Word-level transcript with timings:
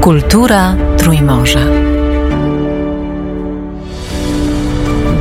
Kultura 0.00 0.76
Trójmorza. 0.98 1.60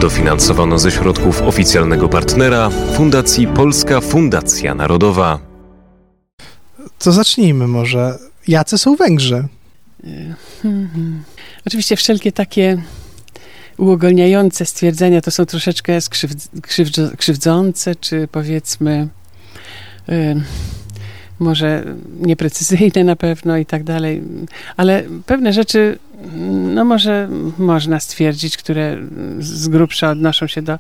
Dofinansowano 0.02 0.80
ze 0.80 0.92
środków 0.92 1.42
oficjalnego 1.42 2.10
partnera 2.10 2.70
Fundacji 2.70 3.48
Polska 3.48 4.02
Fundacja 4.02 4.76
Narodowa. 4.76 5.40
To 7.00 7.12
zacznijmy 7.12 7.68
może. 7.68 8.18
Jacy 8.48 8.78
są 8.78 8.96
Węgrzy? 8.96 9.48
Hmm. 10.62 11.24
Oczywiście 11.68 11.96
wszelkie 11.96 12.32
takie 12.32 12.82
uogólniające 13.78 14.66
stwierdzenia 14.66 15.22
to 15.22 15.32
są 15.32 15.46
troszeczkę 15.46 16.00
krzywdzące, 17.18 17.96
czy 17.96 18.28
powiedzmy 18.32 19.08
y, 20.10 20.36
może 21.40 21.84
nieprecyzyjne 22.20 23.04
na 23.04 23.16
pewno 23.16 23.58
i 23.58 23.66
tak 23.66 23.84
dalej, 23.84 24.22
ale 24.78 25.04
pewne 25.26 25.54
rzeczy, 25.54 26.00
no 26.74 26.86
może 26.86 27.30
można 27.58 28.00
stwierdzić, 28.00 28.58
które 28.58 28.98
z 29.40 29.68
grubsza 29.68 30.12
odnoszą 30.12 30.48
się 30.48 30.62
do 30.62 30.80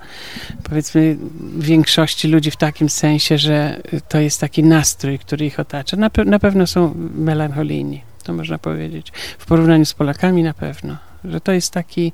powiedzmy 0.63 1.17
większości 1.57 2.27
ludzi 2.27 2.51
w 2.51 2.55
takim 2.55 2.89
sensie, 2.89 3.37
że 3.37 3.81
to 4.09 4.19
jest 4.19 4.41
taki 4.41 4.63
nastrój, 4.63 5.19
który 5.19 5.45
ich 5.45 5.59
otacza. 5.59 5.97
Na, 5.97 6.09
pe 6.09 6.25
na 6.25 6.39
pewno 6.39 6.67
są 6.67 6.93
melancholijni, 7.15 8.01
to 8.23 8.33
można 8.33 8.57
powiedzieć. 8.57 9.11
W 9.37 9.45
porównaniu 9.45 9.85
z 9.85 9.93
Polakami 9.93 10.43
na 10.43 10.53
pewno, 10.53 10.97
że 11.25 11.41
to 11.41 11.51
jest 11.51 11.71
taki 11.71 12.11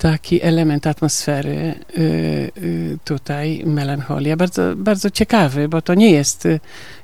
taki 0.00 0.42
element 0.42 0.86
atmosfery 0.86 1.74
y, 1.98 2.02
y, 2.56 2.98
tutaj, 3.04 3.62
melancholia, 3.66 4.36
bardzo, 4.36 4.62
bardzo 4.76 5.10
ciekawy, 5.10 5.68
bo 5.68 5.82
to 5.82 5.94
nie 5.94 6.10
jest 6.10 6.46
y, 6.46 6.60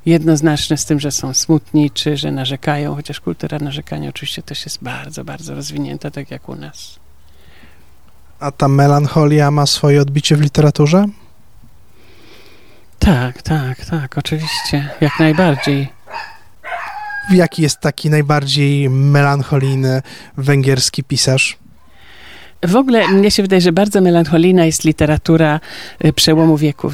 jednoznaczne 0.07 0.77
z 0.77 0.85
tym, 0.85 1.01
że 1.01 1.13
są 1.13 1.35
smutni, 1.35 1.91
czy 1.91 2.17
że 2.17 2.33
narzekają, 2.33 2.95
chociaż 2.95 3.21
kultura 3.21 3.59
narzekania 3.59 4.09
oczywiście 4.09 4.43
też 4.43 4.65
jest 4.65 4.83
bardzo, 4.83 5.25
bardzo 5.25 5.55
rozwinięta, 5.55 6.11
tak 6.11 6.30
jak 6.30 6.49
u 6.49 6.57
nas. 6.57 6.99
A 8.41 8.51
ta 8.53 8.69
melancholia 8.69 9.51
ma 9.51 9.66
swoje 9.66 10.03
odbicie 10.03 10.37
w 10.37 10.41
literaturze? 10.41 11.07
Tak, 12.99 13.43
tak, 13.43 13.85
tak, 13.85 14.19
oczywiście, 14.19 14.91
jak 15.01 15.21
najbardziej. 15.21 15.88
Jaki 17.31 17.63
jest 17.63 17.81
taki 17.81 18.10
najbardziej 18.10 18.91
melancholijny 18.91 20.03
węgierski 20.37 21.05
pisarz? 21.05 21.59
W 22.67 22.77
ogóle 22.77 23.09
mnie 23.09 23.31
się 23.31 23.43
wydaje, 23.43 23.61
że 23.61 23.73
bardzo 23.73 24.01
melancholijna 24.01 24.65
jest 24.65 24.85
literatura 24.85 25.61
y, 26.05 26.13
przełomu 26.13 26.57
wieków 26.57 26.93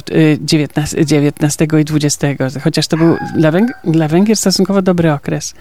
XIX, 0.53 0.95
XIX 1.11 1.73
i 1.73 1.95
XX, 1.95 2.43
chociaż 2.63 2.87
to 2.87 2.97
był 2.97 3.17
dla, 3.35 3.51
Węg 3.51 3.71
dla 3.83 4.07
Węgier 4.07 4.37
stosunkowo 4.37 4.81
dobry 4.81 5.11
okres. 5.11 5.53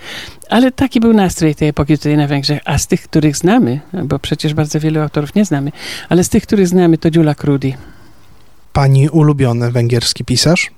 Ale 0.48 0.72
taki 0.72 1.00
był 1.00 1.12
nastrój 1.12 1.54
tej 1.54 1.68
epoki 1.68 1.98
tutaj 1.98 2.16
na 2.16 2.26
Węgrzech, 2.26 2.60
a 2.64 2.78
z 2.78 2.86
tych, 2.86 3.02
których 3.02 3.36
znamy, 3.36 3.80
bo 4.04 4.18
przecież 4.18 4.54
bardzo 4.54 4.80
wielu 4.80 5.00
autorów 5.00 5.34
nie 5.34 5.44
znamy, 5.44 5.72
ale 6.08 6.24
z 6.24 6.28
tych, 6.28 6.42
których 6.42 6.68
znamy, 6.68 6.98
to 6.98 7.10
Dziula 7.10 7.34
Krudi. 7.34 7.74
Pani 8.72 9.08
ulubiony 9.08 9.70
węgierski 9.70 10.24
pisarz? 10.24 10.70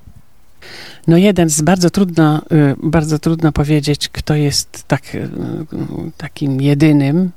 No 1.07 1.17
jeden 1.17 1.49
z 1.49 1.63
bardzo 1.63 1.91
trudno, 1.91 2.39
y, 2.39 2.75
bardzo 2.83 3.19
trudno 3.19 3.53
powiedzieć, 3.53 4.09
kto 4.09 4.35
jest 4.35 4.85
tak, 4.89 5.15
y, 5.15 5.29
takim 6.17 6.61
jedynym 6.61 7.31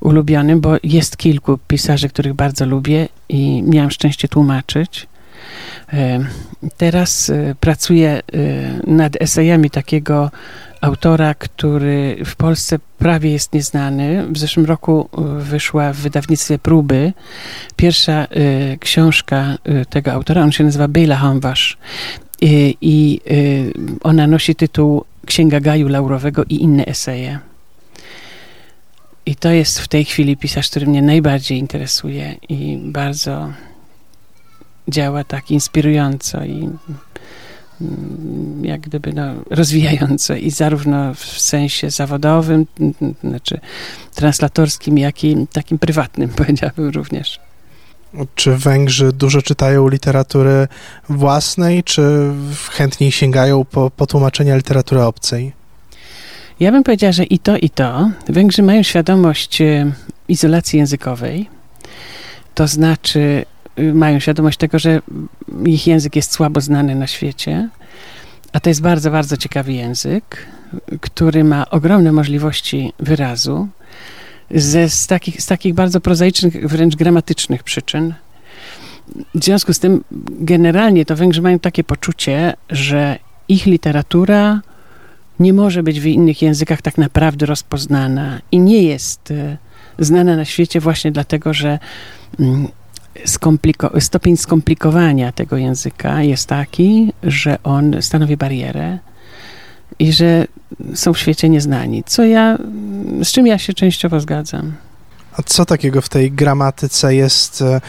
ulubionym, 0.00 0.60
bo 0.60 0.76
jest 0.82 1.16
kilku 1.16 1.58
pisarzy, 1.68 2.08
których 2.08 2.34
bardzo 2.34 2.66
lubię 2.66 3.08
i 3.28 3.62
miałam 3.62 3.90
szczęście 3.90 4.28
tłumaczyć. 4.28 5.06
Y, 5.92 5.96
teraz 6.76 7.32
pracuję 7.60 8.22
nad 8.86 9.22
esejami 9.22 9.70
takiego 9.70 10.30
autora, 10.80 11.34
który 11.34 12.16
w 12.24 12.36
Polsce 12.36 12.78
prawie 12.98 13.32
jest 13.32 13.52
nieznany. 13.52 14.26
W 14.32 14.38
zeszłym 14.38 14.66
roku 14.66 15.08
wyszła 15.38 15.92
w 15.92 15.96
wydawnictwie 15.96 16.58
Próby 16.58 17.12
pierwsza 17.76 18.26
książka 18.80 19.58
tego 19.90 20.12
autora. 20.12 20.42
On 20.42 20.52
się 20.52 20.64
nazywa 20.64 20.88
Bela 20.88 21.16
Hamwasz 21.16 21.78
i, 22.44 22.76
i 22.80 23.20
y, 23.30 23.72
ona 24.02 24.26
nosi 24.26 24.54
tytuł 24.54 25.04
Księga 25.26 25.60
Gaju 25.60 25.88
Laurowego 25.88 26.44
i 26.48 26.62
inne 26.62 26.86
eseje. 26.86 27.38
I 29.26 29.36
to 29.36 29.50
jest 29.50 29.80
w 29.80 29.88
tej 29.88 30.04
chwili 30.04 30.36
pisarz, 30.36 30.70
który 30.70 30.86
mnie 30.86 31.02
najbardziej 31.02 31.58
interesuje 31.58 32.36
i 32.48 32.78
bardzo 32.82 33.52
działa 34.88 35.24
tak 35.24 35.50
inspirująco 35.50 36.44
i 36.44 36.68
mm, 37.80 38.64
jak 38.64 38.80
gdyby 38.80 39.12
no, 39.12 39.34
rozwijająco 39.50 40.34
i 40.34 40.50
zarówno 40.50 41.14
w 41.14 41.40
sensie 41.40 41.90
zawodowym, 41.90 42.66
znaczy 43.20 43.60
translatorskim, 44.14 44.98
jak 44.98 45.24
i 45.24 45.46
takim 45.52 45.78
prywatnym, 45.78 46.28
powiedziałbym 46.40 46.90
również. 46.90 47.40
Czy 48.34 48.56
Węgrzy 48.56 49.12
dużo 49.12 49.42
czytają 49.42 49.88
literatury 49.88 50.68
własnej, 51.08 51.84
czy 51.84 52.32
chętniej 52.70 53.12
sięgają 53.12 53.64
po, 53.64 53.90
po 53.90 54.06
tłumaczenia 54.06 54.56
literatury 54.56 55.02
obcej? 55.02 55.52
Ja 56.60 56.72
bym 56.72 56.82
powiedziała, 56.82 57.12
że 57.12 57.24
i 57.24 57.38
to, 57.38 57.56
i 57.56 57.70
to. 57.70 58.10
Węgrzy 58.28 58.62
mają 58.62 58.82
świadomość 58.82 59.60
e, 59.60 59.92
izolacji 60.28 60.78
językowej, 60.78 61.48
to 62.54 62.66
znaczy 62.66 63.44
y, 63.78 63.94
mają 63.94 64.20
świadomość 64.20 64.58
tego, 64.58 64.78
że 64.78 65.00
ich 65.66 65.86
język 65.86 66.16
jest 66.16 66.32
słabo 66.32 66.60
znany 66.60 66.94
na 66.94 67.06
świecie, 67.06 67.68
a 68.52 68.60
to 68.60 68.70
jest 68.70 68.82
bardzo, 68.82 69.10
bardzo 69.10 69.36
ciekawy 69.36 69.72
język, 69.72 70.46
który 71.00 71.44
ma 71.44 71.70
ogromne 71.70 72.12
możliwości 72.12 72.92
wyrazu 72.98 73.68
ze, 74.54 74.88
z, 74.88 75.06
takich, 75.06 75.42
z 75.42 75.46
takich 75.46 75.74
bardzo 75.74 76.00
prozaicznych, 76.00 76.68
wręcz 76.68 76.96
gramatycznych 76.96 77.62
przyczyn. 77.62 78.14
W 79.34 79.44
związku 79.44 79.74
z 79.74 79.78
tym, 79.78 80.04
generalnie 80.40 81.04
to 81.04 81.16
Węgrzy 81.16 81.42
mają 81.42 81.58
takie 81.58 81.84
poczucie, 81.84 82.54
że 82.70 83.18
ich 83.48 83.66
literatura 83.66 84.60
nie 85.40 85.52
może 85.52 85.82
być 85.82 86.00
w 86.00 86.06
innych 86.06 86.42
językach 86.42 86.82
tak 86.82 86.98
naprawdę 86.98 87.46
rozpoznana 87.46 88.40
i 88.52 88.58
nie 88.60 88.82
jest 88.82 89.30
e, 89.30 89.56
znana 89.98 90.36
na 90.36 90.44
świecie 90.44 90.80
właśnie 90.80 91.12
dlatego, 91.12 91.54
że 91.54 91.78
mm, 92.40 92.68
skompliko 93.24 94.00
stopień 94.00 94.36
skomplikowania 94.36 95.32
tego 95.32 95.56
języka 95.56 96.22
jest 96.22 96.48
taki, 96.48 97.12
że 97.22 97.58
on 97.62 98.02
stanowi 98.02 98.36
barierę 98.36 98.98
i 99.98 100.12
że 100.12 100.46
są 100.94 101.12
w 101.12 101.18
świecie 101.18 101.48
nieznani, 101.48 102.04
co 102.06 102.24
ja, 102.24 102.58
z 103.22 103.32
czym 103.32 103.46
ja 103.46 103.58
się 103.58 103.74
częściowo 103.74 104.20
zgadzam. 104.20 104.72
A 105.36 105.42
co 105.42 105.64
takiego 105.64 106.00
w 106.02 106.08
tej 106.08 106.32
gramatyce 106.32 107.14
jest 107.14 107.62
e, 107.62 107.80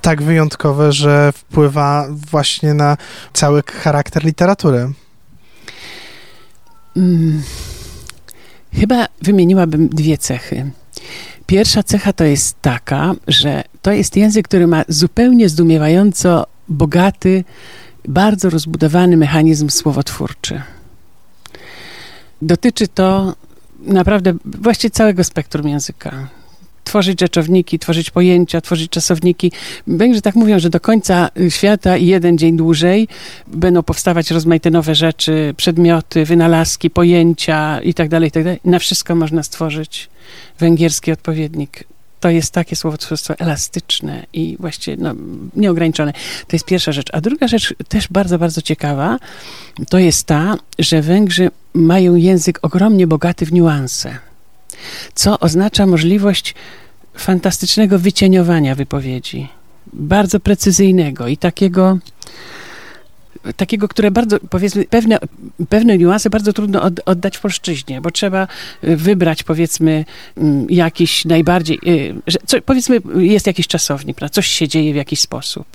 tak 0.00 0.22
wyjątkowe, 0.22 0.92
że 0.92 1.32
wpływa 1.32 2.06
właśnie 2.30 2.74
na 2.74 2.96
cały 3.32 3.62
charakter 3.62 4.24
literatury? 4.24 4.92
Hmm. 6.94 7.42
Chyba 8.74 9.06
wymieniłabym 9.22 9.88
dwie 9.88 10.18
cechy. 10.18 10.70
Pierwsza 11.46 11.82
cecha 11.82 12.12
to 12.12 12.24
jest 12.24 12.62
taka, 12.62 13.14
że 13.28 13.64
to 13.82 13.92
jest 13.92 14.16
język, 14.16 14.48
który 14.48 14.66
ma 14.66 14.84
zupełnie 14.88 15.48
zdumiewająco 15.48 16.46
bogaty, 16.68 17.44
bardzo 18.08 18.50
rozbudowany 18.50 19.16
mechanizm 19.16 19.70
słowotwórczy. 19.70 20.62
Dotyczy 22.42 22.88
to 22.88 23.34
naprawdę 23.80 24.34
właściwie 24.44 24.90
całego 24.90 25.24
spektrum 25.24 25.68
języka. 25.68 26.28
Tworzyć 26.84 27.20
rzeczowniki, 27.20 27.78
tworzyć 27.78 28.10
pojęcia, 28.10 28.60
tworzyć 28.60 28.90
czasowniki. 28.90 29.52
Węgrzy 29.86 30.22
tak 30.22 30.34
mówią, 30.34 30.58
że 30.58 30.70
do 30.70 30.80
końca 30.80 31.28
świata 31.48 31.96
i 31.96 32.06
jeden 32.06 32.38
dzień 32.38 32.56
dłużej 32.56 33.08
będą 33.46 33.82
powstawać 33.82 34.30
rozmaite 34.30 34.70
nowe 34.70 34.94
rzeczy, 34.94 35.54
przedmioty, 35.56 36.24
wynalazki, 36.24 36.90
pojęcia 36.90 37.80
itd., 37.80 38.08
tak 38.10 38.22
itd. 38.22 38.54
Tak 38.54 38.64
Na 38.64 38.78
wszystko 38.78 39.14
można 39.14 39.42
stworzyć 39.42 40.08
węgierski 40.58 41.12
odpowiednik 41.12 41.84
to 42.20 42.30
jest 42.30 42.52
takie 42.52 42.76
słowotwórstwo 42.76 43.34
elastyczne 43.38 44.26
i 44.32 44.56
właściwie 44.60 44.96
no, 44.96 45.14
nieograniczone. 45.56 46.12
To 46.46 46.56
jest 46.56 46.66
pierwsza 46.66 46.92
rzecz. 46.92 47.08
A 47.12 47.20
druga 47.20 47.48
rzecz, 47.48 47.74
też 47.88 48.08
bardzo, 48.08 48.38
bardzo 48.38 48.62
ciekawa, 48.62 49.18
to 49.88 49.98
jest 49.98 50.26
ta, 50.26 50.56
że 50.78 51.02
Węgrzy 51.02 51.50
mają 51.74 52.14
język 52.14 52.58
ogromnie 52.62 53.06
bogaty 53.06 53.46
w 53.46 53.52
niuanse, 53.52 54.18
co 55.14 55.38
oznacza 55.38 55.86
możliwość 55.86 56.54
fantastycznego 57.16 57.98
wycieniowania 57.98 58.74
wypowiedzi, 58.74 59.48
bardzo 59.92 60.40
precyzyjnego 60.40 61.28
i 61.28 61.36
takiego 61.36 61.98
takiego, 63.56 63.88
które 63.88 64.10
bardzo, 64.10 64.38
powiedzmy, 64.50 64.84
pewne, 64.84 65.18
pewne 65.68 65.98
niuanse 65.98 66.30
bardzo 66.30 66.52
trudno 66.52 66.82
od, 66.82 67.00
oddać 67.04 67.36
w 67.36 67.40
polszczyźnie, 67.40 68.00
bo 68.00 68.10
trzeba 68.10 68.48
y, 68.84 68.96
wybrać, 68.96 69.42
powiedzmy, 69.42 70.04
mm, 70.36 70.66
jakiś 70.70 71.24
najbardziej, 71.24 71.78
y, 71.86 72.14
że, 72.26 72.38
co, 72.46 72.62
powiedzmy, 72.62 73.00
jest 73.16 73.46
jakiś 73.46 73.66
czasownik, 73.66 74.18
coś 74.32 74.46
się 74.46 74.68
dzieje 74.68 74.92
w 74.92 74.96
jakiś 74.96 75.20
sposób 75.20 75.66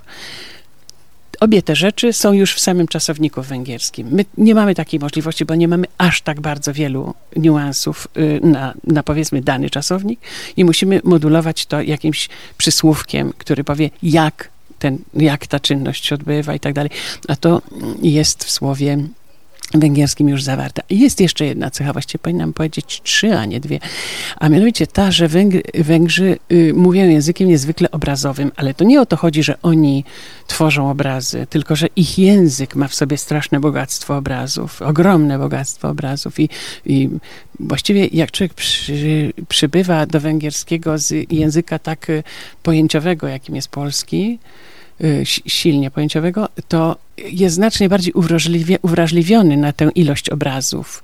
obie 1.44 1.62
te 1.62 1.76
rzeczy 1.76 2.14
są 2.14 2.34
już 2.34 2.56
w 2.56 2.60
samym 2.60 2.88
czasowniku 2.88 3.42
węgierskim. 3.42 4.08
My 4.12 4.26
nie 4.38 4.56
mamy 4.56 4.76
takiej 4.76 5.00
możliwości, 5.00 5.46
bo 5.46 5.56
nie 5.56 5.68
mamy 5.68 5.88
aż 5.98 6.22
tak 6.22 6.42
bardzo 6.42 6.74
wielu 6.74 7.14
niuansów 7.36 8.08
y, 8.18 8.40
na, 8.44 8.74
na 8.84 9.04
powiedzmy 9.04 9.42
dany 9.42 9.70
czasownik 9.70 10.20
i 10.58 10.66
musimy 10.66 11.02
modulować 11.04 11.66
to 11.66 11.82
jakimś 11.82 12.30
przysłówkiem, 12.58 13.34
który 13.38 13.64
powie 13.64 13.90
jak 14.04 14.53
ten, 14.84 14.98
jak 15.14 15.48
ta 15.48 15.60
czynność 15.60 16.06
się 16.06 16.16
odbywa 16.16 16.56
i 16.56 16.60
tak 16.60 16.74
dalej. 16.74 16.92
A 17.28 17.36
to 17.36 17.62
jest 18.02 18.44
w 18.44 18.52
słowie 18.52 18.98
węgierskim 19.74 20.30
już 20.30 20.44
zawarta. 20.44 20.82
I 20.90 21.00
jest 21.00 21.22
jeszcze 21.22 21.46
jedna 21.46 21.72
cecha, 21.72 21.94
właściwie 21.94 22.20
powinnam 22.20 22.54
powiedzieć 22.54 23.02
trzy, 23.04 23.38
a 23.38 23.46
nie 23.46 23.60
dwie, 23.60 23.80
a 24.38 24.50
mianowicie 24.50 24.88
ta, 24.88 25.12
że 25.12 25.28
Węgry, 25.28 25.64
Węgrzy 25.74 26.38
y, 26.52 26.74
mówią 26.74 27.10
językiem 27.10 27.48
niezwykle 27.48 27.92
obrazowym, 27.92 28.52
ale 28.56 28.74
to 28.74 28.84
nie 28.84 29.02
o 29.02 29.06
to 29.06 29.18
chodzi, 29.18 29.44
że 29.44 29.62
oni 29.62 30.04
tworzą 30.48 30.90
obrazy, 30.90 31.48
tylko 31.50 31.76
że 31.76 31.88
ich 31.96 32.20
język 32.20 32.76
ma 32.76 32.88
w 32.88 32.96
sobie 32.96 33.18
straszne 33.18 33.60
bogactwo 33.60 34.18
obrazów, 34.18 34.82
ogromne 34.82 35.40
bogactwo 35.40 35.90
obrazów 35.90 36.40
i, 36.40 36.50
i 36.86 37.10
właściwie 37.60 38.06
jak 38.08 38.32
człowiek 38.32 38.54
przy, 38.54 39.34
przybywa 39.50 40.06
do 40.06 40.20
węgierskiego 40.20 40.98
z 40.98 41.32
języka 41.32 41.80
tak 41.80 42.10
y, 42.10 42.24
pojęciowego, 42.64 43.28
jakim 43.28 43.56
jest 43.56 43.68
polski, 43.68 44.40
silnie 45.24 45.92
pojęciowego, 45.92 46.50
to 46.68 46.96
jest 47.18 47.56
znacznie 47.56 47.90
bardziej 47.90 48.14
uwrażliwiony 48.82 49.58
na 49.58 49.74
tę 49.74 49.90
ilość 49.96 50.30
obrazów, 50.30 51.04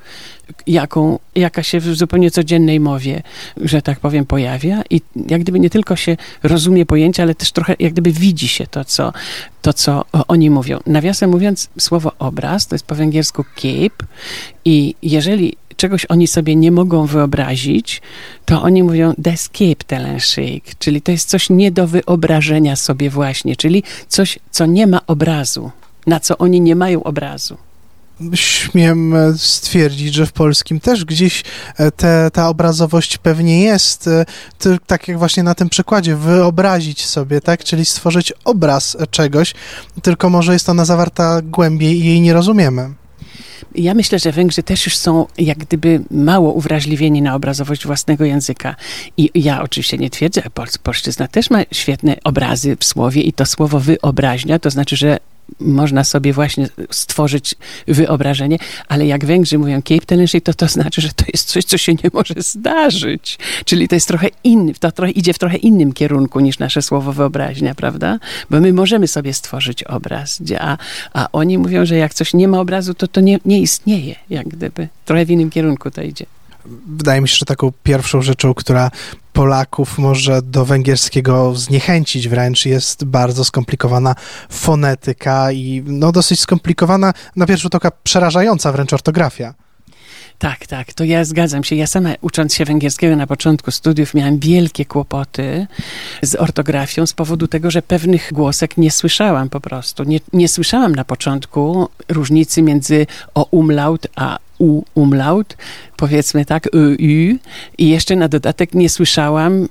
jaką, 0.68 1.20
jaka 1.36 1.64
się 1.64 1.80
w 1.80 1.96
zupełnie 1.96 2.32
codziennej 2.32 2.80
mowie, 2.80 3.22
że 3.58 3.82
tak 3.82 4.00
powiem, 4.00 4.26
pojawia 4.26 4.82
i 4.90 5.02
jak 5.28 5.42
gdyby 5.42 5.60
nie 5.60 5.70
tylko 5.70 5.96
się 5.96 6.18
rozumie 6.44 6.86
pojęcia, 6.86 7.24
ale 7.24 7.36
też 7.36 7.52
trochę 7.52 7.76
jak 7.80 7.94
gdyby 7.94 8.12
widzi 8.12 8.48
się 8.48 8.68
to, 8.68 8.86
co, 8.86 9.14
to, 9.62 9.74
co 9.74 10.06
oni 10.28 10.50
mówią. 10.50 10.80
Nawiasem 10.86 11.30
mówiąc, 11.30 11.70
słowo 11.80 12.12
obraz 12.20 12.68
to 12.68 12.76
jest 12.76 12.86
po 12.86 12.96
węgiersku 12.96 13.44
cape 13.56 14.06
i 14.66 14.96
jeżeli 15.02 15.58
czegoś 15.80 16.06
oni 16.06 16.28
sobie 16.28 16.56
nie 16.56 16.72
mogą 16.72 17.06
wyobrazić, 17.06 18.02
to 18.46 18.62
oni 18.62 18.84
mówią 18.84 19.14
Deskeptelenshake, 19.18 20.76
czyli 20.80 21.02
to 21.02 21.12
jest 21.12 21.30
coś 21.30 21.50
nie 21.50 21.72
do 21.72 21.88
wyobrażenia 21.88 22.76
sobie 22.76 23.10
właśnie, 23.10 23.56
czyli 23.56 23.84
coś, 24.08 24.40
co 24.52 24.66
nie 24.66 24.88
ma 24.88 25.06
obrazu, 25.08 25.72
na 26.08 26.20
co 26.20 26.38
oni 26.38 26.62
nie 26.62 26.76
mają 26.76 27.04
obrazu 27.04 27.58
śmiem 28.34 29.16
stwierdzić, 29.38 30.14
że 30.14 30.26
w 30.26 30.32
polskim 30.32 30.80
też 30.80 31.06
gdzieś 31.06 31.44
e, 31.78 31.92
te, 31.92 32.30
ta 32.34 32.50
obrazowość 32.50 33.18
pewnie 33.18 33.64
jest, 33.64 34.08
e, 34.08 34.26
tak 34.88 35.08
jak 35.08 35.18
właśnie 35.18 35.44
na 35.44 35.56
tym 35.56 35.70
przykładzie, 35.70 36.16
wyobrazić 36.16 37.06
sobie, 37.06 37.42
tak, 37.42 37.64
czyli 37.64 37.86
stworzyć 37.86 38.34
obraz 38.46 38.98
czegoś, 39.12 39.54
tylko 40.02 40.30
może 40.30 40.54
jest 40.54 40.70
ona 40.70 40.86
zawarta 40.86 41.42
głębiej 41.42 42.00
i 42.00 42.06
jej 42.06 42.22
nie 42.22 42.34
rozumiemy. 42.34 42.90
Ja 43.76 43.94
myślę, 43.94 44.20
że 44.20 44.32
Węgrzy 44.32 44.64
też 44.64 44.86
już 44.86 44.98
są 44.98 45.26
jak 45.38 45.58
gdyby 45.58 46.02
mało 46.12 46.54
uwrażliwieni 46.54 47.22
na 47.22 47.36
obrazowość 47.36 47.86
własnego 47.86 48.26
języka. 48.26 48.76
I 49.18 49.32
ja 49.36 49.62
oczywiście 49.62 49.98
nie 49.98 50.10
twierdzę, 50.10 50.42
polszczyzna 50.84 51.28
też 51.28 51.50
ma 51.50 51.60
świetne 51.72 52.16
obrazy 52.24 52.78
w 52.80 52.84
słowie 52.84 53.22
i 53.22 53.34
to 53.34 53.46
słowo 53.46 53.80
wyobraźnia, 53.80 54.60
to 54.60 54.70
znaczy, 54.70 54.96
że 54.96 55.18
można 55.60 56.04
sobie 56.04 56.34
właśnie 56.34 56.68
stworzyć 56.92 57.56
wyobrażenie, 57.88 58.58
ale 58.88 59.08
jak 59.08 59.26
Węgrzy 59.26 59.58
mówią 59.58 59.82
Cape 59.82 60.06
Telenship, 60.06 60.44
to 60.44 60.54
to 60.54 60.68
znaczy, 60.68 61.02
że 61.02 61.10
to 61.10 61.26
jest 61.34 61.48
coś, 61.48 61.66
co 61.66 61.78
się 61.78 61.94
nie 61.94 62.10
może 62.14 62.34
zdarzyć. 62.38 63.40
Czyli 63.66 63.88
to 63.88 63.96
jest 63.96 64.08
trochę 64.08 64.28
inny, 64.44 64.74
to 64.74 64.92
trochę, 64.92 65.12
idzie 65.12 65.34
w 65.34 65.40
trochę 65.40 65.58
innym 65.58 65.94
kierunku 65.94 66.40
niż 66.40 66.60
nasze 66.60 66.82
słowo 66.82 67.14
wyobraźnia, 67.14 67.76
prawda? 67.76 68.20
Bo 68.50 68.60
my 68.60 68.74
możemy 68.74 69.08
sobie 69.08 69.34
stworzyć 69.34 69.84
obraz, 69.84 70.42
a, 70.60 70.78
a 71.14 71.28
oni 71.32 71.58
mówią, 71.58 71.86
że 71.86 71.96
jak 71.96 72.14
coś 72.14 72.34
nie 72.34 72.48
ma 72.48 72.60
obrazu, 72.60 72.94
to 72.94 73.08
to 73.08 73.22
nie, 73.22 73.40
nie 73.46 73.60
istnieje, 73.62 74.16
jak 74.30 74.48
gdyby. 74.48 74.88
Trochę 75.06 75.26
w 75.26 75.32
innym 75.32 75.50
kierunku 75.50 75.92
to 75.92 76.02
idzie 76.02 76.26
wydaje 76.88 77.22
mi 77.22 77.30
się, 77.30 77.36
że 77.36 77.46
taką 77.46 77.72
pierwszą 77.84 78.22
rzeczą, 78.22 78.54
która 78.54 78.92
Polaków 79.34 79.98
może 79.98 80.42
do 80.42 80.66
węgierskiego 80.66 81.56
zniechęcić 81.56 82.28
wręcz 82.28 82.66
jest 82.66 83.06
bardzo 83.06 83.46
skomplikowana 83.46 84.16
fonetyka 84.50 85.52
i 85.52 85.84
no 85.86 86.12
dosyć 86.12 86.40
skomplikowana, 86.40 87.14
na 87.36 87.46
pierwszy 87.46 87.64
rzut 87.64 87.76
oka 87.76 87.92
przerażająca 88.04 88.72
wręcz 88.72 88.94
ortografia. 88.94 89.54
Tak, 90.40 90.68
tak, 90.68 90.94
to 90.94 91.04
ja 91.04 91.26
zgadzam 91.26 91.64
się. 91.64 91.76
Ja 91.76 91.88
sama 91.88 92.10
ucząc 92.22 92.54
się 92.54 92.66
węgierskiego 92.66 93.16
na 93.16 93.28
początku 93.28 93.72
studiów 93.72 94.14
miałam 94.14 94.40
wielkie 94.40 94.86
kłopoty 94.86 95.68
z 96.22 96.36
ortografią 96.36 97.06
z 97.06 97.14
powodu 97.14 97.48
tego, 97.48 97.72
że 97.72 97.82
pewnych 97.82 98.30
głosek 98.34 98.78
nie 98.78 98.92
słyszałam 98.92 99.50
po 99.50 99.62
prostu. 99.62 100.04
Nie, 100.04 100.20
nie 100.34 100.48
słyszałam 100.48 100.96
na 100.96 101.06
początku 101.06 101.90
różnicy 102.10 102.62
między 102.62 103.08
o 103.34 103.48
umlaut 103.52 104.08
a 104.16 104.40
u 104.60 104.84
umlaut, 104.96 105.58
powiedzmy 105.98 106.46
tak, 106.46 106.68
y, 106.68 106.70
y, 106.78 107.40
i 107.78 107.90
jeszcze 107.90 108.16
na 108.16 108.28
dodatek 108.28 108.74
nie 108.74 108.90
słyszałam 108.90 109.68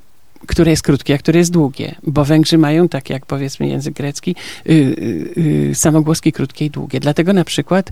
które 0.47 0.71
jest 0.71 0.83
krótkie, 0.83 1.15
a 1.15 1.19
które 1.19 1.39
jest 1.39 1.51
długie, 1.51 1.95
bo 2.03 2.25
Węgrzy 2.25 2.59
mają, 2.59 2.89
tak 2.89 3.11
jak 3.11 3.27
powiedzmy 3.27 3.69
język 3.69 3.95
grecki, 3.95 4.37
y, 4.69 4.73
y, 4.73 5.41
y, 5.71 5.75
samogłoski 5.75 6.33
krótkie 6.33 6.65
i 6.65 6.71
długie. 6.71 7.01
Dlatego 7.01 7.33
na 7.33 7.45
przykład 7.45 7.91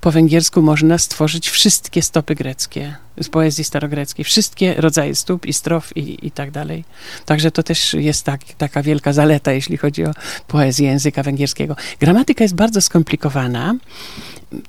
po 0.00 0.10
węgiersku 0.10 0.62
można 0.62 0.98
stworzyć 0.98 1.48
wszystkie 1.50 2.02
stopy 2.02 2.34
greckie 2.34 2.96
z 3.20 3.28
poezji 3.28 3.64
starogreckiej, 3.64 4.24
wszystkie 4.24 4.74
rodzaje 4.74 5.14
stóp 5.14 5.46
i 5.46 5.52
strof 5.52 5.96
i, 5.96 6.26
i 6.26 6.30
tak 6.30 6.50
dalej. 6.50 6.84
Także 7.26 7.50
to 7.50 7.62
też 7.62 7.94
jest 7.94 8.24
tak, 8.24 8.40
taka 8.58 8.82
wielka 8.82 9.12
zaleta, 9.12 9.52
jeśli 9.52 9.76
chodzi 9.76 10.04
o 10.04 10.12
poezję 10.48 10.88
języka 10.88 11.22
węgierskiego. 11.22 11.76
Gramatyka 12.00 12.44
jest 12.44 12.54
bardzo 12.54 12.80
skomplikowana. 12.80 13.74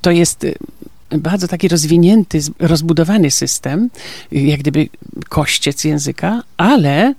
To 0.01 0.11
jest 0.11 0.45
bardzo 1.09 1.47
taki 1.47 1.67
rozwinięty, 1.67 2.39
rozbudowany 2.59 3.31
system, 3.31 3.89
jak 4.31 4.59
gdyby 4.59 4.89
kościec 5.29 5.83
języka, 5.83 6.43
ale 6.57 7.13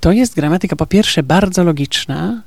to 0.00 0.12
jest 0.12 0.34
gramatyka 0.34 0.76
po 0.76 0.86
pierwsze 0.86 1.22
bardzo 1.22 1.64
logiczna, 1.64 2.42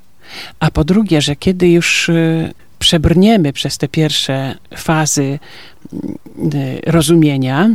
a 0.60 0.70
po 0.70 0.84
drugie, 0.84 1.22
że 1.22 1.36
kiedy 1.36 1.68
już 1.68 2.08
y, 2.08 2.54
przebrniemy 2.78 3.52
przez 3.52 3.78
te 3.78 3.88
pierwsze 3.88 4.54
fazy 4.76 5.38
y, 6.54 6.80
rozumienia, 6.86 7.70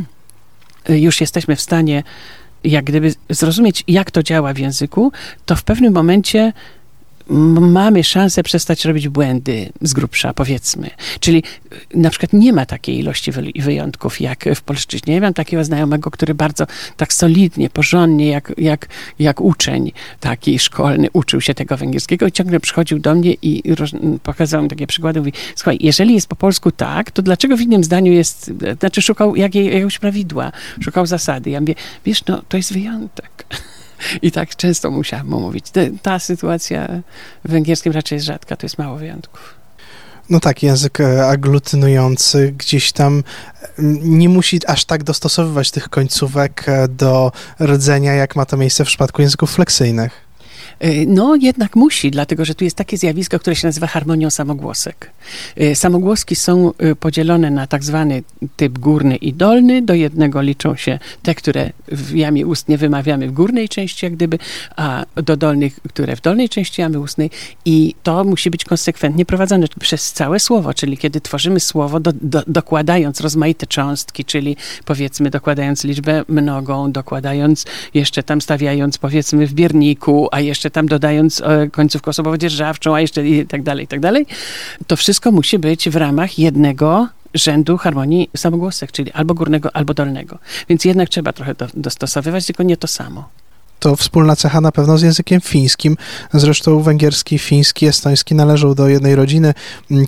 y, 0.90 1.00
już 1.00 1.22
jesteśmy 1.22 1.56
w 1.56 1.62
stanie 1.62 2.04
jak 2.64 2.86
gdyby 2.86 3.14
zrozumieć, 3.30 3.84
jak 3.88 4.12
to 4.12 4.24
działa 4.24 4.54
w 4.54 4.58
języku, 4.58 5.12
to 5.46 5.56
w 5.56 5.64
pewnym 5.64 5.94
momencie 5.94 6.54
mamy 7.30 8.04
szansę 8.04 8.44
przestać 8.44 8.86
robić 8.86 9.10
błędy 9.10 9.70
z 9.82 9.94
grubsza, 9.94 10.34
powiedzmy. 10.34 10.90
Czyli 11.20 11.44
y, 11.94 11.98
na 11.98 12.10
przykład 12.10 12.34
nie 12.34 12.54
ma 12.54 12.66
takiej 12.66 13.00
ilości 13.00 13.32
wyjątków 13.56 14.22
jak 14.22 14.46
w 14.56 14.62
polszczyźnie. 14.62 15.14
Ja 15.14 15.22
mam 15.22 15.34
takiego 15.34 15.64
znajomego, 15.64 16.12
który 16.12 16.34
bardzo 16.34 16.68
tak 16.98 17.14
solidnie, 17.14 17.70
porządnie, 17.70 18.28
jak, 18.28 18.54
jak, 18.58 18.88
jak 19.20 19.42
uczeń 19.42 19.92
taki 20.20 20.60
szkolny, 20.60 21.08
uczył 21.14 21.42
się 21.42 21.54
tego 21.54 21.78
węgierskiego 21.78 22.28
i 22.28 22.32
ciągle 22.32 22.60
przychodził 22.60 23.00
do 23.00 23.16
mnie 23.16 23.34
i 23.42 23.64
pokazał 24.24 24.64
mi 24.64 24.70
takie 24.70 24.88
przykłady. 24.88 25.20
Mówi, 25.20 25.34
słuchaj, 25.56 25.78
jeżeli 25.82 26.14
jest 26.14 26.28
po 26.28 26.36
polsku 26.36 26.72
tak, 26.72 27.12
to 27.12 27.22
dlaczego 27.22 27.58
w 27.58 27.62
innym 27.62 27.84
zdaniu 27.84 28.12
jest, 28.12 28.52
znaczy 28.80 29.02
szukał 29.02 29.36
jakiej, 29.36 29.66
jakiegoś 29.66 30.00
prawidła, 30.00 30.52
szukał 30.82 31.06
zasady. 31.06 31.50
Ja 31.50 31.60
mówię, 31.60 31.76
wiesz, 32.06 32.26
no 32.26 32.42
to 32.50 32.58
jest 32.58 32.74
wyjątek. 32.74 33.46
I 34.22 34.32
tak 34.32 34.56
często 34.56 34.92
musiałam 34.92 35.28
mu 35.28 35.40
mówić. 35.40 35.66
Ta 36.02 36.20
sytuacja 36.20 36.88
w 37.46 37.52
węgierskim 37.52 37.94
raczej 37.94 38.16
jest 38.16 38.26
rzadka, 38.26 38.56
to 38.56 38.66
jest 38.66 38.78
mało 38.78 38.98
wyjątków. 38.98 39.58
No 40.30 40.40
tak, 40.40 40.64
język 40.64 41.00
e, 41.00 41.28
aglutynujący 41.28 42.54
gdzieś 42.58 42.92
tam 42.92 43.24
nie 44.02 44.30
musi 44.30 44.60
aż 44.68 44.86
tak 44.86 45.04
dostosowywać 45.04 45.72
tych 45.72 45.90
końcówek 45.90 46.64
e, 46.70 46.88
do 46.88 47.32
rdzenia, 47.62 48.14
jak 48.14 48.36
ma 48.36 48.46
to 48.46 48.58
miejsce 48.58 48.86
w 48.86 48.88
przypadku 48.88 49.22
języków 49.22 49.52
fleksyjnych. 49.52 50.27
Y, 50.84 51.06
no 51.08 51.36
jednak 51.36 51.76
musi, 51.76 52.12
dlatego 52.12 52.46
że 52.46 52.56
tu 52.56 52.64
jest 52.64 52.76
takie 52.76 52.98
zjawisko, 52.98 53.40
które 53.40 53.56
się 53.56 53.68
nazywa 53.68 53.88
harmonią 53.88 54.30
samogłosek. 54.30 55.12
Y, 55.62 55.76
samogłoski 55.76 56.36
są 56.36 56.72
y, 56.84 56.96
podzielone 56.96 57.52
na 57.52 57.68
tak 57.68 57.84
zwany 57.84 58.24
typ 58.56 58.80
górny 58.80 59.16
i 59.16 59.34
dolny. 59.34 59.82
Do 59.82 59.94
jednego 59.94 60.42
liczą 60.42 60.76
się 60.76 61.00
te, 61.24 61.36
które 61.36 61.72
w 61.88 62.16
jamie 62.16 62.48
ustnie 62.48 62.78
wymawiamy 62.78 63.28
w 63.28 63.32
górnej 63.32 63.70
części, 63.70 64.06
jak 64.06 64.16
gdyby, 64.16 64.40
a 64.76 65.06
do 65.16 65.38
dolnych, 65.38 65.80
które 65.90 66.16
w 66.16 66.22
dolnej 66.22 66.50
części 66.50 66.82
jamy 66.82 67.00
ustnej. 67.00 67.30
I 67.66 67.96
to 68.04 68.24
musi 68.24 68.52
być 68.52 68.66
konsekwentnie 68.66 69.26
prowadzone 69.26 69.68
przez 69.80 70.14
całe 70.14 70.40
słowo, 70.40 70.74
czyli 70.74 70.98
kiedy 70.98 71.22
tworzymy 71.22 71.60
słowo, 71.60 72.00
do, 72.00 72.12
do, 72.22 72.44
dokładając 72.48 73.22
rozmaite 73.22 73.68
cząstki, 73.68 74.26
czyli 74.26 74.58
powiedzmy 74.86 75.30
dokładając 75.30 75.84
liczbę 75.84 76.24
mnogą, 76.28 76.92
dokładając 76.92 77.66
jeszcze 77.94 78.24
tam 78.24 78.42
stawiając 78.42 78.98
powiedzmy 78.98 79.48
w 79.48 79.54
bierniku, 79.54 80.28
a 80.32 80.40
jeszcze 80.40 80.67
jeszcze 80.68 80.74
tam 80.74 80.88
dodając 80.88 81.42
e, 81.42 81.70
końcówkę 81.72 82.10
osobowo-dzierżawczą, 82.10 82.96
a 82.96 83.02
jeszcze 83.02 83.28
i 83.28 83.46
tak 83.46 83.64
dalej, 83.64 83.86
i 83.86 83.88
tak 83.88 84.00
dalej. 84.00 84.26
To 84.88 84.96
wszystko 84.96 85.32
musi 85.32 85.60
być 85.60 85.90
w 85.90 85.96
ramach 85.96 86.40
jednego 86.40 87.08
rzędu 87.34 87.78
harmonii 87.78 88.30
samogłosek, 88.36 88.92
czyli 88.92 89.12
albo 89.12 89.34
górnego, 89.34 89.76
albo 89.76 89.94
dolnego. 89.94 90.40
Więc 90.70 90.86
jednak 90.86 91.10
trzeba 91.10 91.34
trochę 91.34 91.54
do, 91.54 91.68
dostosowywać, 91.74 92.46
tylko 92.46 92.64
nie 92.64 92.78
to 92.78 92.88
samo. 92.88 93.30
To 93.80 93.96
wspólna 93.96 94.36
cecha 94.36 94.62
na 94.62 94.72
pewno 94.72 94.98
z 94.98 95.02
językiem 95.02 95.42
fińskim. 95.42 95.98
Zresztą 96.34 96.82
węgierski, 96.82 97.40
fiński, 97.40 97.86
estoński 97.86 98.36
należą 98.36 98.74
do 98.74 98.88
jednej 98.88 99.16
rodziny, 99.16 99.54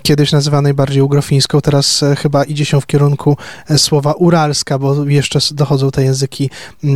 kiedyś 0.02 0.32
nazywanej 0.32 0.74
bardziej 0.74 1.02
ugrofińską, 1.02 1.60
teraz 1.60 2.02
e, 2.02 2.16
chyba 2.16 2.44
idzie 2.44 2.64
się 2.64 2.80
w 2.80 2.86
kierunku 2.86 3.36
e, 3.68 3.78
słowa 3.78 4.12
uralska, 4.12 4.78
bo 4.78 5.04
jeszcze 5.04 5.38
dochodzą 5.52 5.90
te 5.90 6.02
języki 6.02 6.50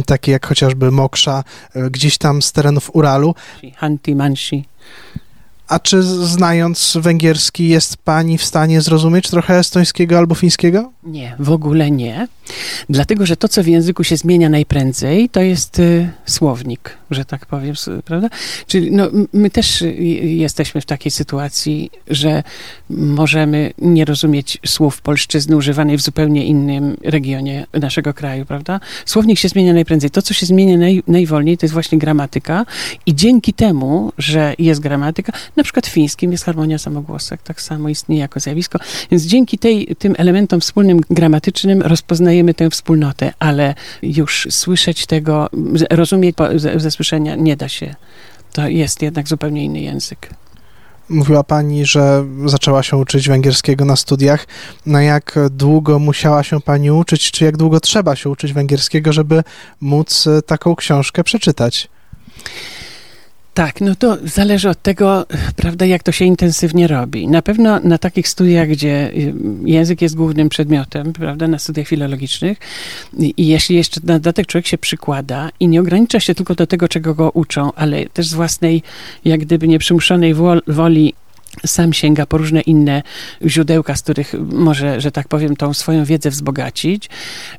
takie 0.06 0.32
jak 0.32 0.46
chociażby 0.46 0.90
moksza, 0.90 1.44
e, 1.74 1.90
gdzieś 1.90 2.18
tam 2.18 2.42
z 2.42 2.52
terenów 2.52 2.90
Uralu. 2.92 3.34
Mansi. 4.14 4.64
A 5.68 5.78
czy 5.78 6.02
znając 6.02 6.96
węgierski 7.00 7.68
jest 7.68 7.96
pani 7.96 8.38
w 8.38 8.44
stanie 8.44 8.80
zrozumieć 8.80 9.30
trochę 9.30 9.58
estońskiego 9.58 10.18
albo 10.18 10.34
fińskiego? 10.34 10.92
Nie, 11.02 11.36
w 11.38 11.50
ogóle 11.50 11.90
nie. 11.90 12.28
Dlatego, 12.88 13.26
że 13.26 13.36
to, 13.36 13.48
co 13.48 13.62
w 13.62 13.66
języku 13.66 14.04
się 14.04 14.16
zmienia 14.16 14.48
najprędzej, 14.48 15.28
to 15.28 15.40
jest 15.40 15.78
y, 15.78 16.10
słownik, 16.26 16.96
że 17.10 17.24
tak 17.24 17.46
powiem, 17.46 17.74
prawda? 18.04 18.28
Czyli 18.66 18.92
no, 18.92 19.08
my 19.32 19.50
też 19.50 19.82
y, 19.82 19.94
jesteśmy 20.22 20.80
w 20.80 20.86
takiej 20.86 21.10
sytuacji, 21.10 21.90
że 22.10 22.42
możemy 22.90 23.72
nie 23.78 24.04
rozumieć 24.04 24.58
słów 24.66 25.00
polszczyzny 25.00 25.56
używanej 25.56 25.96
w 25.96 26.00
zupełnie 26.00 26.46
innym 26.46 26.96
regionie 27.02 27.66
naszego 27.72 28.14
kraju, 28.14 28.44
prawda? 28.44 28.80
Słownik 29.06 29.38
się 29.38 29.48
zmienia 29.48 29.72
najprędzej. 29.72 30.10
To, 30.10 30.22
co 30.22 30.34
się 30.34 30.46
zmienia 30.46 30.78
naj, 30.78 31.02
najwolniej, 31.08 31.58
to 31.58 31.66
jest 31.66 31.72
właśnie 31.72 31.98
gramatyka 31.98 32.66
i 33.06 33.14
dzięki 33.14 33.52
temu, 33.52 34.12
że 34.18 34.54
jest 34.58 34.80
gramatyka, 34.80 35.32
na 35.56 35.62
przykład 35.62 35.86
w 35.86 35.90
fińskim 35.90 36.32
jest 36.32 36.44
harmonia 36.44 36.78
samogłosek, 36.78 37.42
tak 37.42 37.62
samo 37.62 37.88
istnieje 37.88 38.20
jako 38.20 38.40
zjawisko, 38.40 38.78
więc 39.10 39.22
dzięki 39.22 39.58
tej, 39.58 39.96
tym 39.98 40.14
elementom 40.18 40.60
wspólnym 40.60 41.00
gramatycznym 41.10 41.82
rozpoznajemy 41.82 42.54
tę 42.54 42.70
wspólnotę, 42.70 43.32
ale 43.38 43.74
już 44.02 44.48
słyszeć 44.50 45.06
tego, 45.06 45.50
rozumieć 45.90 46.36
ze 46.76 46.90
słyszenia 46.94 47.36
nie 47.36 47.56
da 47.56 47.68
się. 47.68 47.94
To 48.52 48.68
jest 48.68 49.02
jednak 49.02 49.28
zupełnie 49.28 49.64
inny 49.64 49.80
język. 49.80 50.30
Mówiła 51.08 51.44
Pani, 51.44 51.86
że 51.86 52.24
zaczęła 52.46 52.82
się 52.82 52.96
uczyć 52.96 53.28
węgierskiego 53.28 53.84
na 53.84 53.96
studiach. 53.96 54.46
Na 54.86 55.02
jak 55.02 55.38
długo 55.50 55.98
musiała 55.98 56.42
się 56.42 56.60
Pani 56.60 56.90
uczyć, 56.90 57.30
czy 57.30 57.44
jak 57.44 57.56
długo 57.56 57.80
trzeba 57.80 58.16
się 58.16 58.30
uczyć 58.30 58.52
węgierskiego, 58.52 59.12
żeby 59.12 59.44
móc 59.80 60.28
taką 60.46 60.76
książkę 60.76 61.24
przeczytać? 61.24 61.88
Tak, 63.54 63.80
no 63.80 63.94
to 63.94 64.18
zależy 64.24 64.68
od 64.68 64.82
tego, 64.82 65.26
prawda, 65.56 65.86
jak 65.86 66.02
to 66.02 66.12
się 66.12 66.24
intensywnie 66.24 66.86
robi. 66.86 67.28
Na 67.28 67.42
pewno 67.42 67.80
na 67.80 67.98
takich 67.98 68.28
studiach, 68.28 68.68
gdzie 68.68 69.10
y, 69.10 69.34
język 69.64 70.02
jest 70.02 70.14
głównym 70.14 70.48
przedmiotem, 70.48 71.12
prawda, 71.12 71.48
na 71.48 71.58
studiach 71.58 71.86
filologicznych 71.86 72.58
i 73.18 73.46
jeśli 73.46 73.76
jeszcze 73.76 74.00
na 74.04 74.14
dodatek 74.14 74.46
człowiek 74.46 74.66
się 74.66 74.78
przykłada 74.78 75.50
i 75.60 75.68
nie 75.68 75.80
ogranicza 75.80 76.20
się 76.20 76.34
tylko 76.34 76.54
do 76.54 76.66
tego, 76.66 76.88
czego 76.88 77.14
go 77.14 77.30
uczą, 77.30 77.72
ale 77.72 78.06
też 78.06 78.26
z 78.26 78.34
własnej, 78.34 78.82
jak 79.24 79.40
gdyby 79.40 79.68
nieprzymuszonej 79.68 80.34
woli 80.66 81.14
sam 81.66 81.92
sięga 81.92 82.26
po 82.26 82.38
różne 82.38 82.60
inne 82.60 83.02
źródełka, 83.46 83.96
z 83.96 84.02
których 84.02 84.34
może, 84.52 85.00
że 85.00 85.12
tak 85.12 85.28
powiem, 85.28 85.56
tą 85.56 85.74
swoją 85.74 86.04
wiedzę 86.04 86.30
wzbogacić, 86.30 87.10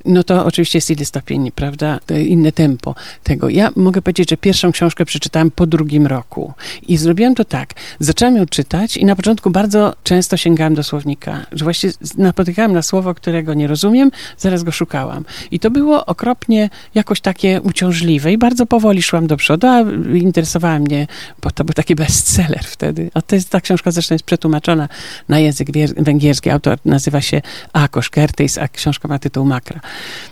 no 0.06 0.24
to 0.24 0.46
oczywiście 0.46 0.78
jest 0.78 0.90
inny 0.90 1.06
stopień, 1.06 1.52
prawda, 1.52 2.00
inne 2.28 2.52
tempo 2.52 2.96
tego. 3.24 3.50
Ja 3.50 3.72
mogę 3.76 4.02
powiedzieć, 4.02 4.30
że 4.30 4.38
pierwszą 4.38 4.72
książkę 4.72 5.06
przeczytałem 5.06 5.52
po 5.52 5.68
drugim 5.68 6.08
roku 6.08 6.54
i 6.88 6.98
zrobiłem 6.98 7.36
to 7.36 7.46
tak. 7.46 7.74
Zaczęłam 8.00 8.36
ją 8.36 8.46
czytać 8.46 8.98
i 8.98 9.06
na 9.06 9.16
początku 9.16 9.50
bardzo 9.50 9.96
często 10.04 10.38
sięgałam 10.38 10.76
do 10.76 10.84
słownika, 10.84 11.46
że 11.52 11.66
właśnie 11.66 11.90
napotykałam 12.18 12.74
na 12.74 12.82
słowo, 12.82 13.14
którego 13.14 13.54
nie 13.54 13.68
rozumiem, 13.68 14.12
zaraz 14.38 14.64
go 14.64 14.72
szukałam. 14.72 15.26
I 15.52 15.60
to 15.60 15.72
było 15.72 16.06
okropnie 16.06 16.70
jakoś 16.96 17.22
takie 17.22 17.62
uciążliwe 17.62 18.34
i 18.34 18.38
bardzo 18.38 18.66
powoli 18.66 19.02
szłam 19.02 19.28
do 19.28 19.38
przodu, 19.38 19.68
a 19.68 19.82
interesowała 20.14 20.80
mnie, 20.80 21.08
bo 21.42 21.52
to 21.52 21.64
był 21.64 21.74
taki 21.74 21.96
bestseller 21.96 22.64
wtedy. 22.64 23.12
A 23.14 23.22
to 23.22 23.36
jest 23.36 23.50
ta 23.50 23.62
książka 23.62 23.85
książka 23.86 23.92
zresztą 23.92 24.16
jest 24.16 24.26
przetłumaczona 24.26 24.90
na 25.30 25.40
język 25.40 25.68
węgierski. 25.98 26.50
Autor 26.50 26.78
nazywa 26.86 27.22
się 27.22 27.42
Akos 27.74 28.10
Kertys, 28.10 28.58
a 28.58 28.68
książka 28.68 29.08
ma 29.08 29.20
tytuł 29.20 29.46
Makra. 29.46 29.80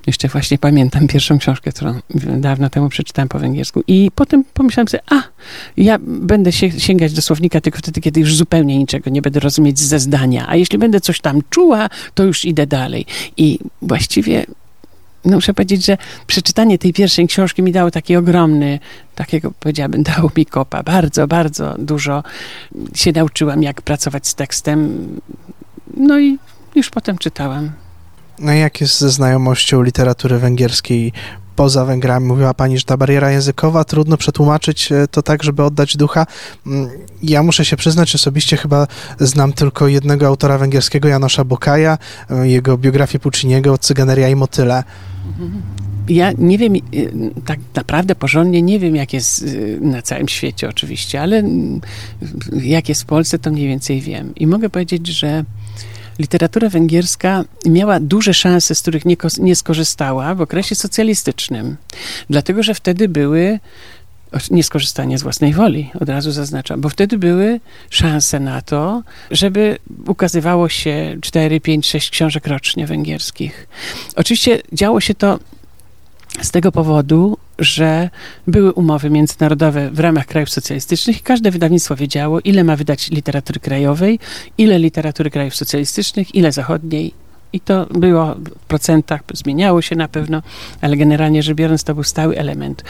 Jeszcze 0.07 0.27
właśnie 0.27 0.57
pamiętam 0.57 1.07
pierwszą 1.07 1.37
książkę, 1.37 1.71
którą 1.71 1.99
dawno 2.37 2.69
temu 2.69 2.89
przeczytałem 2.89 3.29
po 3.29 3.39
węgiersku. 3.39 3.83
I 3.87 4.11
potem 4.15 4.43
pomyślałem 4.53 4.87
sobie, 4.87 5.03
a, 5.09 5.23
ja 5.77 5.99
będę 6.01 6.51
się, 6.51 6.71
sięgać 6.71 7.13
do 7.13 7.21
słownika 7.21 7.61
tylko 7.61 7.79
wtedy, 7.79 8.01
kiedy 8.01 8.19
już 8.19 8.35
zupełnie 8.35 8.77
niczego 8.77 9.09
nie 9.09 9.21
będę 9.21 9.39
rozumieć 9.39 9.79
ze 9.79 9.99
zdania. 9.99 10.45
A 10.47 10.55
jeśli 10.55 10.77
będę 10.77 11.01
coś 11.01 11.21
tam 11.21 11.41
czuła, 11.49 11.89
to 12.13 12.23
już 12.23 12.45
idę 12.45 12.67
dalej. 12.67 13.05
I 13.37 13.59
właściwie 13.81 14.45
no 15.25 15.35
muszę 15.35 15.53
powiedzieć, 15.53 15.85
że 15.85 15.97
przeczytanie 16.27 16.77
tej 16.77 16.93
pierwszej 16.93 17.27
książki 17.27 17.61
mi 17.61 17.71
dało 17.71 17.91
taki 17.91 18.15
ogromny, 18.15 18.79
takiego 19.15 19.51
powiedziałabym, 19.59 20.03
dało 20.15 20.31
mi 20.37 20.45
kopa. 20.45 20.83
Bardzo, 20.83 21.27
bardzo 21.27 21.75
dużo 21.79 22.23
się 22.95 23.11
nauczyłam, 23.11 23.63
jak 23.63 23.81
pracować 23.81 24.27
z 24.27 24.35
tekstem. 24.35 25.07
No 25.97 26.19
i 26.19 26.37
już 26.75 26.89
potem 26.89 27.17
czytałam. 27.17 27.71
No 28.39 28.53
jak 28.53 28.81
jest 28.81 28.99
ze 28.99 29.09
znajomością 29.09 29.81
literatury 29.81 30.39
węgierskiej 30.39 31.13
poza 31.55 31.85
Węgrami. 31.85 32.27
Mówiła 32.27 32.53
Pani, 32.53 32.77
że 32.77 32.83
ta 32.83 32.97
bariera 32.97 33.31
językowa, 33.31 33.83
trudno 33.83 34.17
przetłumaczyć 34.17 34.91
e, 34.91 35.07
to 35.07 35.21
tak, 35.21 35.43
żeby 35.43 35.63
oddać 35.63 35.97
ducha. 35.97 36.25
Mm, 36.67 36.89
ja 37.23 37.43
muszę 37.43 37.65
się 37.65 37.77
przyznać, 37.77 38.15
osobiście 38.15 38.57
chyba 38.57 38.87
znam 39.19 39.53
tylko 39.53 39.87
jednego 39.87 40.27
autora 40.27 40.57
węgierskiego, 40.57 41.07
Janosza 41.07 41.43
Bokaja, 41.43 41.97
e, 42.29 42.49
jego 42.49 42.77
biografię 42.77 43.19
Pucciniego, 43.19 43.77
Cyganeria 43.77 44.29
i 44.29 44.35
Motyle. 44.35 44.83
Ja 46.09 46.31
nie 46.37 46.57
wiem, 46.57 46.75
y, 46.75 46.81
tak 47.45 47.59
naprawdę 47.75 48.15
porządnie 48.15 48.61
nie 48.61 48.79
wiem, 48.79 48.95
jak 48.95 49.13
jest 49.13 49.45
na 49.81 50.01
całym 50.01 50.27
świecie 50.27 50.69
oczywiście, 50.69 51.21
ale 51.21 51.37
mm, 51.37 51.81
jak 52.63 52.89
jest 52.89 53.01
w 53.01 53.05
Polsce, 53.05 53.39
to 53.39 53.51
mniej 53.51 53.67
więcej 53.67 54.01
wiem. 54.01 54.35
I 54.35 54.47
mogę 54.47 54.69
powiedzieć, 54.69 55.07
że 55.07 55.43
literatura 56.19 56.69
węgierska 56.69 57.43
miała 57.65 57.99
duże 57.99 58.33
szanse, 58.33 58.75
z 58.75 58.81
których 58.81 59.05
nie, 59.05 59.17
nie 59.39 59.55
skorzystała 59.55 60.35
w 60.35 60.41
okresie 60.41 60.75
socjalistycznym. 60.75 61.77
Dlatego, 62.29 62.63
że 62.63 62.73
wtedy 62.73 63.09
były 63.09 63.59
nieskorzystanie 64.51 65.17
z 65.17 65.23
własnej 65.23 65.53
woli, 65.53 65.91
od 65.99 66.09
razu 66.09 66.31
zaznaczam, 66.31 66.81
bo 66.81 66.89
wtedy 66.89 67.17
były 67.17 67.59
szanse 67.89 68.39
na 68.39 68.61
to, 68.61 69.03
żeby 69.31 69.77
ukazywało 70.07 70.69
się 70.69 71.17
4, 71.21 71.61
5, 71.61 71.87
6 71.87 72.09
książek 72.09 72.47
rocznie 72.47 72.87
węgierskich. 72.87 73.67
Oczywiście 74.15 74.61
działo 74.71 75.01
się 75.01 75.15
to 75.15 75.39
z 76.41 76.51
tego 76.51 76.71
powodu, 76.71 77.37
że 77.59 78.09
były 78.47 78.73
umowy 78.73 79.09
międzynarodowe 79.09 79.91
w 79.91 79.99
ramach 79.99 80.25
krajów 80.25 80.49
socjalistycznych 80.49 81.17
i 81.17 81.21
każde 81.21 81.51
wydawnictwo 81.51 81.95
wiedziało, 81.95 82.39
ile 82.39 82.63
ma 82.63 82.75
wydać 82.75 83.11
literatury 83.11 83.59
krajowej, 83.59 84.19
ile 84.57 84.79
literatury 84.79 85.29
krajów 85.29 85.55
socjalistycznych, 85.55 86.35
ile 86.35 86.51
zachodniej. 86.51 87.13
I 87.53 87.59
to 87.59 87.85
było 87.85 88.35
w 88.35 88.65
procentach, 88.67 89.21
zmieniało 89.33 89.81
się 89.81 89.95
na 89.95 90.07
pewno, 90.07 90.41
ale 90.81 90.97
generalnie 90.97 91.43
rzecz 91.43 91.55
biorąc, 91.55 91.83
to 91.83 91.93
był 91.93 92.03
stały 92.03 92.37
element. 92.37 92.83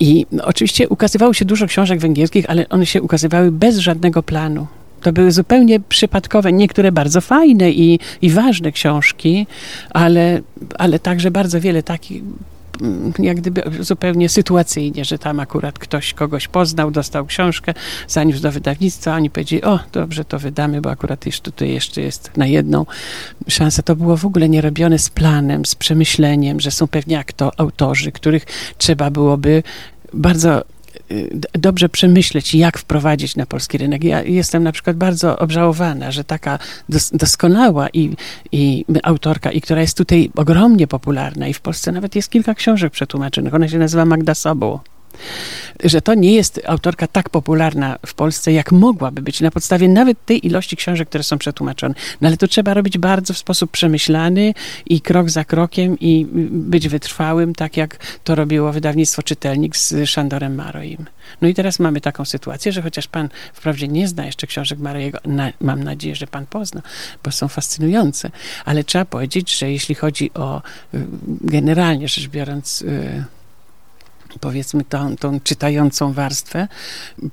I 0.00 0.26
oczywiście 0.42 0.88
ukazywało 0.88 1.34
się 1.34 1.44
dużo 1.44 1.66
książek 1.66 2.00
węgierskich, 2.00 2.44
ale 2.48 2.68
one 2.68 2.86
się 2.86 3.02
ukazywały 3.02 3.52
bez 3.52 3.78
żadnego 3.78 4.22
planu. 4.22 4.66
To 5.02 5.12
były 5.12 5.32
zupełnie 5.32 5.80
przypadkowe, 5.80 6.52
niektóre 6.52 6.92
bardzo 6.92 7.20
fajne 7.20 7.70
i, 7.70 7.98
i 8.22 8.30
ważne 8.30 8.72
książki, 8.72 9.46
ale, 9.90 10.40
ale 10.78 10.98
także 10.98 11.30
bardzo 11.30 11.60
wiele 11.60 11.82
takich 11.82 12.22
jak 13.18 13.36
gdyby 13.36 13.62
zupełnie 13.80 14.28
sytuacyjnie, 14.28 15.04
że 15.04 15.18
tam 15.18 15.40
akurat 15.40 15.78
ktoś 15.78 16.14
kogoś 16.14 16.48
poznał, 16.48 16.90
dostał 16.90 17.26
książkę, 17.26 17.74
zaniósł 18.08 18.42
do 18.42 18.52
wydawnictwa, 18.52 19.14
oni 19.14 19.30
powiedzieli, 19.30 19.62
o, 19.62 19.78
dobrze, 19.92 20.24
to 20.24 20.38
wydamy, 20.38 20.80
bo 20.80 20.90
akurat 20.90 21.26
jeszcze 21.26 21.52
tutaj 21.52 21.70
jeszcze 21.70 22.00
jest 22.00 22.36
na 22.36 22.46
jedną 22.46 22.86
szansę. 23.48 23.82
To 23.82 23.96
było 23.96 24.16
w 24.16 24.24
ogóle 24.24 24.48
nie 24.48 24.60
robione 24.60 24.98
z 24.98 25.10
planem, 25.10 25.66
z 25.66 25.74
przemyśleniem, 25.74 26.60
że 26.60 26.70
są 26.70 26.88
pewnie 26.88 27.18
akto, 27.18 27.52
autorzy, 27.56 28.12
których 28.12 28.46
trzeba 28.78 29.10
byłoby 29.10 29.62
bardzo 30.14 30.62
dobrze 31.52 31.88
przemyśleć, 31.88 32.54
jak 32.54 32.78
wprowadzić 32.78 33.36
na 33.36 33.46
polski 33.46 33.78
rynek. 33.78 34.04
Ja 34.04 34.22
jestem 34.22 34.62
na 34.62 34.72
przykład 34.72 34.96
bardzo 34.96 35.38
obżałowana, 35.38 36.12
że 36.12 36.24
taka 36.24 36.58
dos 36.88 37.10
doskonała 37.10 37.88
i, 37.88 38.16
i 38.52 38.84
autorka, 39.02 39.52
i 39.52 39.60
która 39.60 39.80
jest 39.80 39.96
tutaj 39.96 40.30
ogromnie 40.36 40.86
popularna 40.86 41.48
i 41.48 41.54
w 41.54 41.60
Polsce 41.60 41.92
nawet 41.92 42.16
jest 42.16 42.30
kilka 42.30 42.54
książek 42.54 42.92
przetłumaczonych. 42.92 43.54
Ona 43.54 43.68
się 43.68 43.78
nazywa 43.78 44.04
Magda 44.04 44.34
Sobół 44.34 44.80
że 45.84 46.00
to 46.00 46.14
nie 46.14 46.32
jest 46.32 46.60
autorka 46.66 47.06
tak 47.06 47.30
popularna 47.30 47.98
w 48.06 48.14
Polsce, 48.14 48.52
jak 48.52 48.72
mogłaby 48.72 49.22
być, 49.22 49.40
na 49.40 49.50
podstawie 49.50 49.88
nawet 49.88 50.24
tej 50.24 50.46
ilości 50.46 50.76
książek, 50.76 51.08
które 51.08 51.24
są 51.24 51.38
przetłumaczone. 51.38 51.94
No 52.20 52.28
ale 52.28 52.36
to 52.36 52.48
trzeba 52.48 52.74
robić 52.74 52.98
bardzo 52.98 53.34
w 53.34 53.38
sposób 53.38 53.70
przemyślany 53.70 54.54
i 54.86 55.00
krok 55.00 55.30
za 55.30 55.44
krokiem 55.44 55.96
i 56.00 56.26
być 56.50 56.88
wytrwałym, 56.88 57.54
tak 57.54 57.76
jak 57.76 57.98
to 58.24 58.34
robiło 58.34 58.72
wydawnictwo 58.72 59.22
Czytelnik 59.22 59.76
z 59.76 60.08
Szandorem 60.08 60.54
Maroim. 60.54 61.06
No 61.40 61.48
i 61.48 61.54
teraz 61.54 61.78
mamy 61.78 62.00
taką 62.00 62.24
sytuację, 62.24 62.72
że 62.72 62.82
chociaż 62.82 63.06
pan 63.06 63.28
wprawdzie 63.52 63.88
nie 63.88 64.08
zna 64.08 64.26
jeszcze 64.26 64.46
książek 64.46 64.78
Marojego, 64.78 65.18
na, 65.24 65.52
mam 65.60 65.84
nadzieję, 65.84 66.16
że 66.16 66.26
pan 66.26 66.46
pozna, 66.46 66.82
bo 67.24 67.30
są 67.30 67.48
fascynujące, 67.48 68.30
ale 68.64 68.84
trzeba 68.84 69.04
powiedzieć, 69.04 69.58
że 69.58 69.72
jeśli 69.72 69.94
chodzi 69.94 70.34
o 70.34 70.62
y, 70.94 71.06
generalnie 71.40 72.08
rzecz 72.08 72.28
biorąc 72.28 72.82
y, 72.82 73.24
powiedzmy 74.40 74.84
tą, 74.84 75.16
tą 75.16 75.40
czytającą 75.40 76.12
warstwę, 76.12 76.68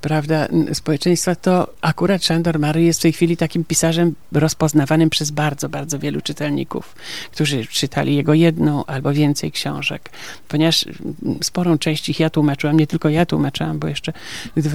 prawda, 0.01 0.47
społeczeństwa, 0.73 1.35
to 1.35 1.67
akurat 1.81 2.25
Szandor 2.25 2.59
Mary 2.59 2.83
jest 2.83 2.99
w 2.99 3.03
tej 3.03 3.13
chwili 3.13 3.37
takim 3.37 3.63
pisarzem 3.63 4.15
rozpoznawanym 4.31 5.09
przez 5.09 5.31
bardzo, 5.31 5.69
bardzo 5.69 5.99
wielu 5.99 6.21
czytelników, 6.21 6.95
którzy 7.31 7.65
czytali 7.65 8.15
jego 8.15 8.33
jedną 8.33 8.85
albo 8.85 9.13
więcej 9.13 9.51
książek, 9.51 10.09
ponieważ 10.47 10.85
sporą 11.41 11.77
część 11.77 12.09
ich 12.09 12.19
ja 12.19 12.29
tłumaczyłam, 12.29 12.77
nie 12.77 12.87
tylko 12.87 13.09
ja 13.09 13.25
tłumaczyłam, 13.25 13.79
bo 13.79 13.87
jeszcze 13.87 14.13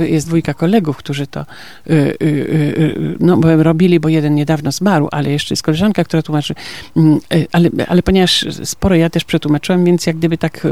jest 0.00 0.26
dwójka 0.26 0.54
kolegów, 0.54 0.96
którzy 0.96 1.26
to 1.26 1.40
y, 1.40 1.92
y, 1.92 2.26
y, 2.26 3.16
no, 3.20 3.40
robili, 3.56 4.00
bo 4.00 4.08
jeden 4.08 4.34
niedawno 4.34 4.72
zmarł, 4.72 5.08
ale 5.10 5.30
jeszcze 5.30 5.52
jest 5.52 5.62
koleżanka, 5.62 6.04
która 6.04 6.22
tłumaczy, 6.22 6.54
mm, 6.96 7.20
ale, 7.52 7.70
ale 7.88 8.02
ponieważ 8.02 8.46
sporo 8.64 8.94
ja 8.94 9.10
też 9.10 9.24
przetłumaczyłam, 9.24 9.84
więc 9.84 10.06
jak 10.06 10.16
gdyby 10.16 10.38
tak 10.38 10.66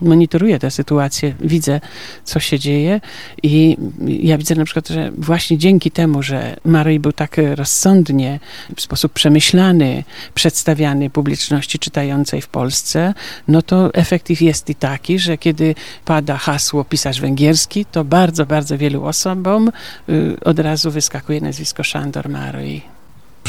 monitoruję 0.00 0.58
tę 0.58 0.70
sytuację, 0.70 0.97
sytuację, 0.98 1.34
widzę, 1.40 1.80
co 2.24 2.40
się 2.40 2.58
dzieje. 2.58 3.00
I 3.42 3.76
ja 4.08 4.38
widzę 4.38 4.54
na 4.54 4.64
przykład, 4.64 4.88
że 4.88 5.10
właśnie 5.18 5.58
dzięki 5.58 5.90
temu, 5.90 6.22
że 6.22 6.56
Maryj 6.64 7.00
był 7.00 7.12
tak 7.12 7.36
rozsądnie, 7.54 8.40
w 8.76 8.80
sposób 8.80 9.12
przemyślany, 9.12 10.04
przedstawiany 10.34 11.10
publiczności 11.10 11.78
czytającej 11.78 12.40
w 12.40 12.48
Polsce, 12.48 13.14
no 13.48 13.62
to 13.62 13.94
efekt 13.94 14.40
jest 14.40 14.70
i 14.70 14.74
taki, 14.74 15.18
że 15.18 15.38
kiedy 15.38 15.74
pada 16.04 16.36
hasło 16.36 16.84
pisarz 16.84 17.20
węgierski, 17.20 17.84
to 17.84 18.04
bardzo, 18.04 18.46
bardzo 18.46 18.78
wielu 18.78 19.04
osobom 19.04 19.68
y, 20.08 20.36
od 20.44 20.58
razu 20.58 20.90
wyskakuje 20.90 21.40
nazwisko 21.40 21.82
Szandor 21.84 22.28
Maryj 22.28 22.97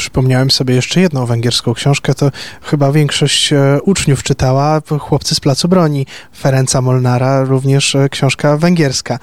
przypomniałem 0.00 0.50
sobie 0.50 0.74
jeszcze 0.74 1.00
jedną 1.00 1.26
węgierską 1.26 1.74
książkę, 1.74 2.14
to 2.14 2.30
chyba 2.62 2.92
większość 2.92 3.52
e, 3.52 3.78
uczniów 3.82 4.22
czytała 4.22 4.82
Chłopcy 4.98 5.34
z 5.34 5.40
Placu 5.40 5.68
Broni 5.68 6.06
Ferenca 6.38 6.80
Molnara, 6.80 7.44
również 7.44 7.94
e, 7.94 8.08
książka 8.08 8.56
węgierska. 8.56 9.18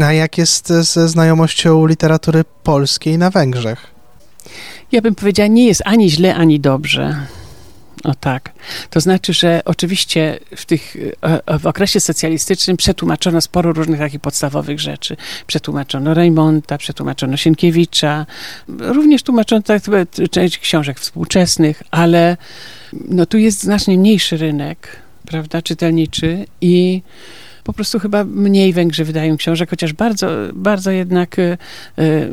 A 0.00 0.12
jak 0.12 0.38
jest 0.38 0.68
ze 0.68 1.08
znajomością 1.08 1.86
literatury 1.86 2.44
polskiej 2.62 3.18
na 3.18 3.30
Węgrzech? 3.30 3.86
Ja 4.92 5.02
bym 5.02 5.14
powiedziała, 5.14 5.46
nie 5.46 5.66
jest 5.66 5.82
ani 5.84 6.10
źle, 6.10 6.34
ani 6.34 6.60
dobrze. 6.60 7.26
O 8.04 8.14
tak. 8.14 8.52
To 8.90 9.00
znaczy, 9.00 9.32
że 9.32 9.62
oczywiście 9.64 10.38
w, 10.56 10.64
tych, 10.64 10.96
e, 11.48 11.58
w 11.58 11.66
okresie 11.66 12.00
socjalistycznym 12.00 12.76
przetłumaczono 12.76 13.40
sporo 13.40 13.72
różnych 13.72 13.98
takich 13.98 14.20
podstawowych 14.20 14.80
rzeczy. 14.80 15.16
Przetłumaczono 15.46 16.14
Reymonta, 16.14 16.78
przetłumaczono 16.78 17.36
Sienkiewicza, 17.36 18.26
również 18.78 19.22
tłumaczono 19.22 19.62
tak, 19.62 19.82
część 20.30 20.58
książek 20.58 21.00
współczesnych, 21.00 21.82
ale 21.90 22.36
no, 22.92 23.26
tu 23.26 23.38
jest 23.38 23.62
znacznie 23.62 23.98
mniejszy 23.98 24.36
rynek, 24.36 24.96
prawda, 25.26 25.62
czytelniczy 25.62 26.46
i 26.60 27.02
po 27.68 27.72
prostu 27.72 27.98
chyba 27.98 28.24
mniej 28.24 28.72
Węgrzy 28.72 29.04
wydają 29.04 29.36
książek, 29.36 29.70
chociaż 29.70 29.92
bardzo, 29.92 30.28
bardzo 30.54 30.90
jednak 30.90 31.38
y, 31.38 31.58
y, 31.98 32.30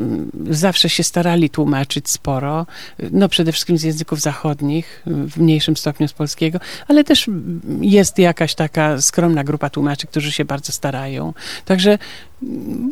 zawsze 0.49 0.89
się 0.89 1.03
starali 1.03 1.49
tłumaczyć 1.49 2.09
sporo. 2.09 2.65
No 3.11 3.29
przede 3.29 3.51
wszystkim 3.51 3.77
z 3.77 3.83
języków 3.83 4.21
zachodnich, 4.21 5.03
w 5.05 5.37
mniejszym 5.37 5.77
stopniu 5.77 6.07
z 6.07 6.13
polskiego, 6.13 6.59
ale 6.87 7.03
też 7.03 7.29
jest 7.81 8.19
jakaś 8.19 8.55
taka 8.55 9.01
skromna 9.01 9.43
grupa 9.43 9.69
tłumaczy, 9.69 10.07
którzy 10.07 10.31
się 10.31 10.45
bardzo 10.45 10.71
starają. 10.71 11.33
Także 11.65 11.97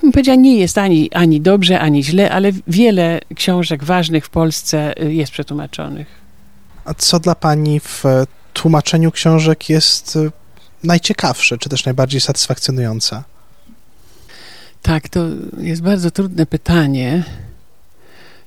bym 0.02 0.12
powiedziała, 0.12 0.36
nie 0.36 0.58
jest 0.58 0.78
ani, 0.78 1.12
ani 1.14 1.42
dobrze, 1.42 1.80
ani 1.80 2.04
źle, 2.04 2.32
ale 2.32 2.52
wiele 2.68 3.20
książek 3.36 3.84
ważnych 3.84 4.26
w 4.26 4.30
Polsce 4.30 5.04
y, 5.04 5.14
jest 5.14 5.32
przetłumaczonych. 5.32 6.08
A 6.86 6.94
co 6.94 7.20
dla 7.20 7.36
pani 7.36 7.80
w 7.80 8.04
tłumaczeniu 8.54 9.12
książek 9.12 9.70
jest 9.70 10.18
najciekawsze, 10.84 11.58
czy 11.58 11.70
też 11.70 11.86
najbardziej 11.86 12.22
satysfakcjonujące? 12.22 13.24
Tak, 14.82 15.10
to 15.10 15.20
jest 15.58 15.82
bardzo 15.82 16.12
trudne 16.12 16.46
pytanie. 16.46 17.24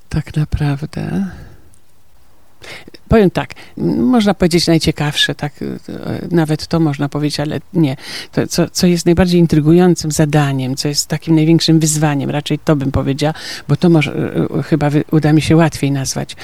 Tak 0.09 0.35
naprawdę. 0.35 1.27
Powiem 3.09 3.31
tak, 3.31 3.53
można 3.97 4.33
powiedzieć 4.33 4.67
najciekawsze, 4.67 5.35
tak, 5.35 5.53
nawet 6.31 6.67
to 6.67 6.79
można 6.79 7.09
powiedzieć, 7.09 7.39
ale 7.39 7.59
nie. 7.73 7.97
To, 8.31 8.47
co, 8.47 8.69
co 8.69 8.87
jest 8.87 9.05
najbardziej 9.05 9.39
intrygującym 9.39 10.11
zadaniem, 10.11 10.75
co 10.75 10.87
jest 10.87 11.07
takim 11.07 11.35
największym 11.35 11.79
wyzwaniem, 11.79 12.29
raczej 12.29 12.59
to 12.59 12.75
bym 12.75 12.91
powiedziała, 12.91 13.33
bo 13.67 13.75
to 13.75 13.89
może, 13.89 14.31
chyba 14.65 14.89
uda 15.11 15.33
mi 15.33 15.41
się 15.41 15.55
łatwiej 15.55 15.91
nazwać. 15.91 16.35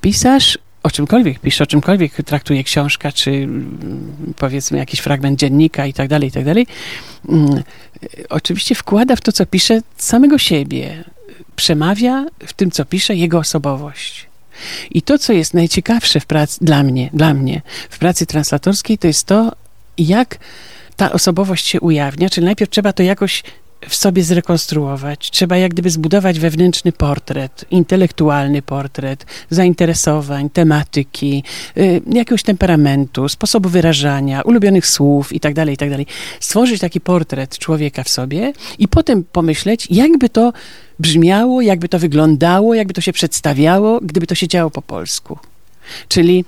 Pisarz 0.00 0.58
o 0.88 0.90
czymkolwiek 0.90 1.38
pisze, 1.38 1.64
o 1.64 1.66
czymkolwiek 1.66 2.12
traktuje 2.12 2.64
książka, 2.64 3.12
czy 3.12 3.30
mm, 3.30 4.34
powiedzmy 4.36 4.78
jakiś 4.78 5.00
fragment 5.00 5.38
dziennika 5.38 5.86
i 5.86 5.92
tak 5.92 6.08
dalej, 6.08 6.28
i 6.28 6.32
tak 6.32 6.44
dalej, 6.44 6.66
mm, 7.28 7.62
oczywiście 8.28 8.74
wkłada 8.74 9.16
w 9.16 9.20
to, 9.20 9.32
co 9.32 9.46
pisze, 9.46 9.80
samego 9.96 10.38
siebie. 10.38 11.04
Przemawia 11.56 12.26
w 12.46 12.52
tym, 12.52 12.70
co 12.70 12.84
pisze, 12.84 13.14
jego 13.14 13.38
osobowość. 13.38 14.26
I 14.90 15.02
to, 15.02 15.18
co 15.18 15.32
jest 15.32 15.54
najciekawsze 15.54 16.20
w 16.20 16.26
pracy, 16.26 16.58
dla 16.60 16.82
mnie, 16.82 17.10
dla 17.12 17.34
mnie, 17.34 17.62
w 17.90 17.98
pracy 17.98 18.26
translatorskiej, 18.26 18.98
to 18.98 19.06
jest 19.06 19.26
to, 19.26 19.52
jak 19.98 20.38
ta 20.96 21.12
osobowość 21.12 21.66
się 21.66 21.80
ujawnia, 21.80 22.30
czyli 22.30 22.44
najpierw 22.44 22.70
trzeba 22.70 22.92
to 22.92 23.02
jakoś 23.02 23.42
w 23.88 23.94
sobie 23.94 24.22
zrekonstruować. 24.22 25.30
Trzeba 25.30 25.56
jak 25.56 25.72
gdyby 25.72 25.90
zbudować 25.90 26.38
wewnętrzny 26.38 26.92
portret, 26.92 27.64
intelektualny 27.70 28.62
portret, 28.62 29.26
zainteresowań, 29.50 30.50
tematyki, 30.50 31.44
y, 31.76 32.00
jakiegoś 32.12 32.42
temperamentu, 32.42 33.28
sposobu 33.28 33.68
wyrażania, 33.68 34.42
ulubionych 34.42 34.86
słów 34.86 35.32
itd., 35.32 35.54
tak 35.54 35.68
itd. 35.68 35.96
Tak 35.96 36.06
Stworzyć 36.40 36.80
taki 36.80 37.00
portret 37.00 37.58
człowieka 37.58 38.04
w 38.04 38.08
sobie 38.08 38.52
i 38.78 38.88
potem 38.88 39.24
pomyśleć, 39.24 39.86
jakby 39.90 40.28
to 40.28 40.52
brzmiało, 40.98 41.60
jakby 41.60 41.88
to 41.88 41.98
wyglądało, 41.98 42.74
jakby 42.74 42.94
to 42.94 43.00
się 43.00 43.12
przedstawiało, 43.12 44.00
gdyby 44.02 44.26
to 44.26 44.34
się 44.34 44.48
działo 44.48 44.70
po 44.70 44.82
polsku. 44.82 45.38
Czyli 46.08 46.44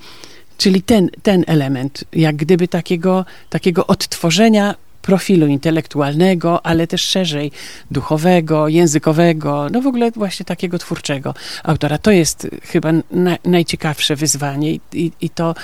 Czyli 0.61 0.81
ten, 0.81 1.09
ten 1.23 1.43
element, 1.47 2.03
jak 2.13 2.35
gdyby 2.35 2.67
takiego, 2.67 3.25
takiego 3.49 3.87
odtworzenia 3.87 4.75
profilu 5.01 5.47
intelektualnego, 5.47 6.65
ale 6.65 6.87
też 6.87 7.01
szerzej 7.01 7.51
duchowego, 7.91 8.67
językowego, 8.67 9.67
no 9.71 9.81
w 9.81 9.87
ogóle 9.87 10.11
właśnie 10.11 10.45
takiego 10.45 10.79
twórczego 10.79 11.33
autora. 11.63 11.97
To 11.97 12.11
jest 12.11 12.47
chyba 12.63 12.91
na, 13.11 13.37
najciekawsze 13.45 14.15
wyzwanie 14.15 14.71
i, 14.73 14.81
i, 14.93 15.11
i, 15.21 15.29
to 15.29 15.55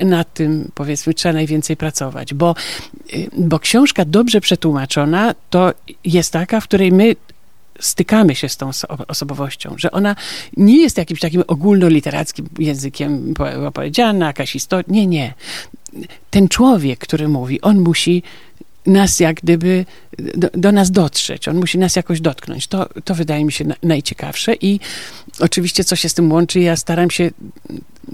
nad 0.00 0.34
tym 0.34 0.70
powiedzmy 0.74 1.14
trzeba 1.14 1.32
najwięcej 1.32 1.76
pracować, 1.76 2.34
bo, 2.34 2.54
bo 3.38 3.58
książka 3.58 4.04
dobrze 4.04 4.40
przetłumaczona 4.40 5.34
to 5.50 5.72
jest 6.04 6.32
taka, 6.32 6.60
w 6.60 6.64
której 6.64 6.92
my 6.92 7.16
stykamy 7.80 8.34
się 8.34 8.48
z 8.48 8.56
tą 8.56 8.70
osobowością, 9.08 9.74
że 9.78 9.90
ona 9.90 10.16
nie 10.56 10.82
jest 10.82 10.98
jakimś 10.98 11.20
takim 11.20 11.42
ogólnoliterackim 11.46 12.48
językiem 12.58 13.34
opowiedziana, 13.66 14.26
jakaś. 14.26 14.56
Nie, 14.88 15.06
nie. 15.06 15.34
Ten 16.30 16.48
człowiek, 16.48 16.98
który 16.98 17.28
mówi, 17.28 17.60
on 17.60 17.80
musi 17.80 18.22
nas 18.86 19.20
jak 19.20 19.36
gdyby 19.36 19.84
do, 20.18 20.48
do, 20.54 20.72
nas 20.72 20.90
dotrzeć, 20.90 21.48
on 21.48 21.56
musi 21.56 21.78
nas 21.78 21.96
jakoś 21.96 22.20
dotknąć. 22.20 22.66
To, 22.66 22.88
to 23.04 23.14
wydaje 23.14 23.44
mi 23.44 23.52
się 23.52 23.64
na, 23.64 23.74
najciekawsze 23.82 24.54
i 24.54 24.80
oczywiście 25.40 25.84
co 25.84 25.96
się 25.96 26.08
z 26.08 26.14
tym 26.14 26.32
łączy, 26.32 26.60
ja 26.60 26.76
staram 26.76 27.10
się 27.10 27.30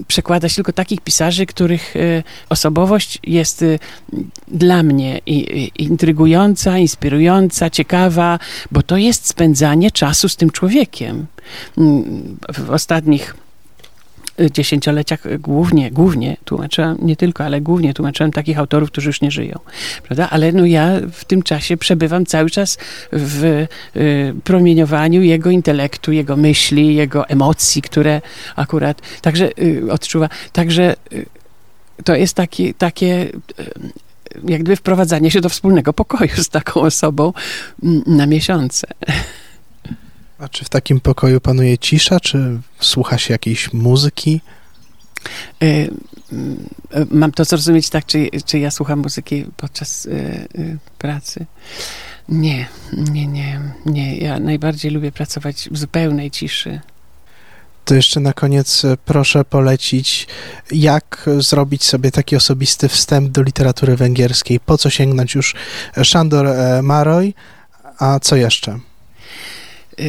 przekładać 0.07 0.55
tylko 0.55 0.73
takich 0.73 1.01
pisarzy, 1.01 1.45
których 1.45 1.95
e, 1.95 2.23
osobowość 2.49 3.19
jest 3.23 3.61
e, 3.61 3.79
dla 4.47 4.83
mnie 4.83 5.21
intrygująca, 5.77 6.77
inspirująca, 6.77 7.69
ciekawa, 7.69 8.39
bo 8.71 8.83
to 8.83 8.97
jest 8.97 9.27
spędzanie 9.27 9.91
czasu 9.91 10.29
z 10.29 10.35
tym 10.35 10.49
człowiekiem. 10.49 11.25
Mm, 11.77 12.37
w 12.53 12.69
ostatnich 12.69 13.35
dziesięcioleciach 14.51 15.39
głównie, 15.39 15.91
głównie 15.91 16.37
tłumaczyłam, 16.45 16.97
nie 17.01 17.15
tylko, 17.15 17.45
ale 17.45 17.61
głównie 17.61 17.93
tłumaczyłam 17.93 18.31
takich 18.31 18.59
autorów, 18.59 18.91
którzy 18.91 19.09
już 19.09 19.21
nie 19.21 19.31
żyją, 19.31 19.59
prawda? 20.03 20.29
Ale 20.29 20.51
no 20.51 20.65
ja 20.65 20.91
w 21.11 21.25
tym 21.25 21.43
czasie 21.43 21.77
przebywam 21.77 22.25
cały 22.25 22.49
czas 22.49 22.77
w 23.11 23.43
y, 23.43 23.67
promieniowaniu 24.43 25.21
jego 25.21 25.49
intelektu, 25.49 26.11
jego 26.11 26.37
myśli, 26.37 26.95
jego 26.95 27.27
emocji, 27.27 27.81
które 27.81 28.21
akurat 28.55 29.01
także 29.21 29.49
y, 29.59 29.91
odczuwa. 29.91 30.29
Także 30.51 30.95
y, 31.13 31.25
to 32.03 32.15
jest 32.15 32.33
taki, 32.33 32.73
takie 32.73 33.27
y, 33.59 33.69
jak 34.47 34.63
gdyby 34.63 34.75
wprowadzanie 34.75 35.31
się 35.31 35.41
do 35.41 35.49
wspólnego 35.49 35.93
pokoju 35.93 36.43
z 36.43 36.49
taką 36.49 36.81
osobą 36.81 37.33
mm, 37.83 38.03
na 38.05 38.25
miesiące. 38.25 38.87
A 40.39 40.49
czy 40.49 40.65
w 40.65 40.69
takim 40.69 40.99
pokoju 40.99 41.41
panuje 41.41 41.77
cisza, 41.77 42.19
czy 42.19 42.59
słucha 42.79 43.17
się 43.17 43.33
jakiejś 43.33 43.73
muzyki? 43.73 44.41
Y, 45.63 45.65
y, 45.65 47.07
mam 47.11 47.31
to 47.31 47.45
zrozumieć 47.45 47.89
tak, 47.89 48.05
czy, 48.05 48.29
czy 48.45 48.59
ja 48.59 48.71
słucham 48.71 48.99
muzyki 48.99 49.45
podczas 49.57 50.05
y, 50.05 50.77
pracy? 50.97 51.45
Nie, 52.29 52.67
nie, 52.93 53.27
nie, 53.27 53.61
nie. 53.85 54.17
Ja 54.17 54.39
najbardziej 54.39 54.91
lubię 54.91 55.11
pracować 55.11 55.69
w 55.71 55.77
zupełnej 55.77 56.31
ciszy 56.31 56.79
To 57.85 57.95
jeszcze 57.95 58.19
na 58.19 58.33
koniec 58.33 58.85
e, 58.85 58.97
proszę 59.05 59.45
polecić, 59.45 60.27
jak 60.71 61.29
zrobić 61.37 61.83
sobie 61.83 62.11
taki 62.11 62.35
osobisty 62.35 62.87
wstęp 62.87 63.31
do 63.31 63.43
literatury 63.43 63.95
węgierskiej. 63.95 64.59
Po 64.59 64.77
co 64.77 64.89
sięgnąć 64.89 65.35
już 65.35 65.55
Szandor 66.03 66.47
e, 66.47 66.81
Maroj, 66.81 67.33
a 67.99 68.19
co 68.19 68.35
jeszcze? 68.35 68.79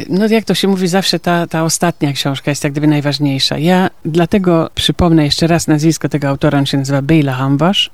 No 0.09 0.26
jak 0.26 0.44
to 0.44 0.55
się 0.55 0.68
mówi, 0.68 0.88
zawsze 0.88 1.18
ta, 1.18 1.46
ta 1.46 1.64
ostatnia 1.64 2.12
książka 2.12 2.50
jest 2.50 2.64
jak 2.64 2.72
gdyby 2.72 2.87
najważniejsza. 2.87 3.59
Ja 3.59 3.90
dlatego 4.05 4.70
przypomnę 4.74 5.24
jeszcze 5.24 5.46
raz 5.46 5.66
nazwisko 5.66 6.09
tego 6.09 6.29
autora, 6.29 6.59
on 6.59 6.66
się 6.66 6.79
nazywa 6.79 7.03
Bejla 7.03 7.33
Hamwasz 7.35 7.90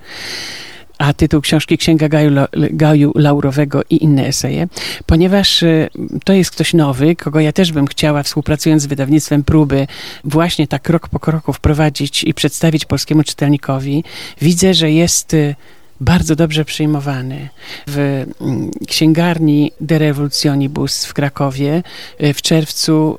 a 0.98 1.12
tytuł 1.12 1.40
książki 1.40 1.78
Księga 1.78 2.08
Gaju, 2.08 2.30
Gaju 2.52 3.12
Laurowego 3.14 3.82
i 3.90 4.04
inne 4.04 4.26
eseje, 4.26 4.68
ponieważ 5.06 5.62
y, 5.62 5.88
to 6.24 6.32
jest 6.32 6.50
ktoś 6.50 6.74
nowy, 6.74 7.16
kogo 7.16 7.40
ja 7.40 7.52
też 7.52 7.72
bym 7.72 7.86
chciała, 7.86 8.22
współpracując 8.22 8.82
z 8.82 8.86
wydawnictwem 8.86 9.44
Próby, 9.44 9.86
właśnie 10.24 10.68
tak 10.68 10.82
krok 10.82 11.08
po 11.08 11.20
kroku 11.20 11.52
wprowadzić 11.52 12.24
i 12.24 12.34
przedstawić 12.34 12.84
polskiemu 12.84 13.22
czytelnikowi. 13.22 14.04
Widzę, 14.40 14.74
że 14.74 14.90
jest 14.90 15.34
y, 15.34 15.54
bardzo 16.00 16.36
dobrze 16.36 16.64
przyjmowany. 16.64 17.48
W 17.86 18.24
mm, 18.40 18.70
księgarni 18.88 19.72
De 19.80 19.98
Revolutionibus 19.98 21.04
w 21.04 21.14
Krakowie 21.14 21.82
y, 22.22 22.34
w 22.34 22.42
czerwcu 22.42 23.18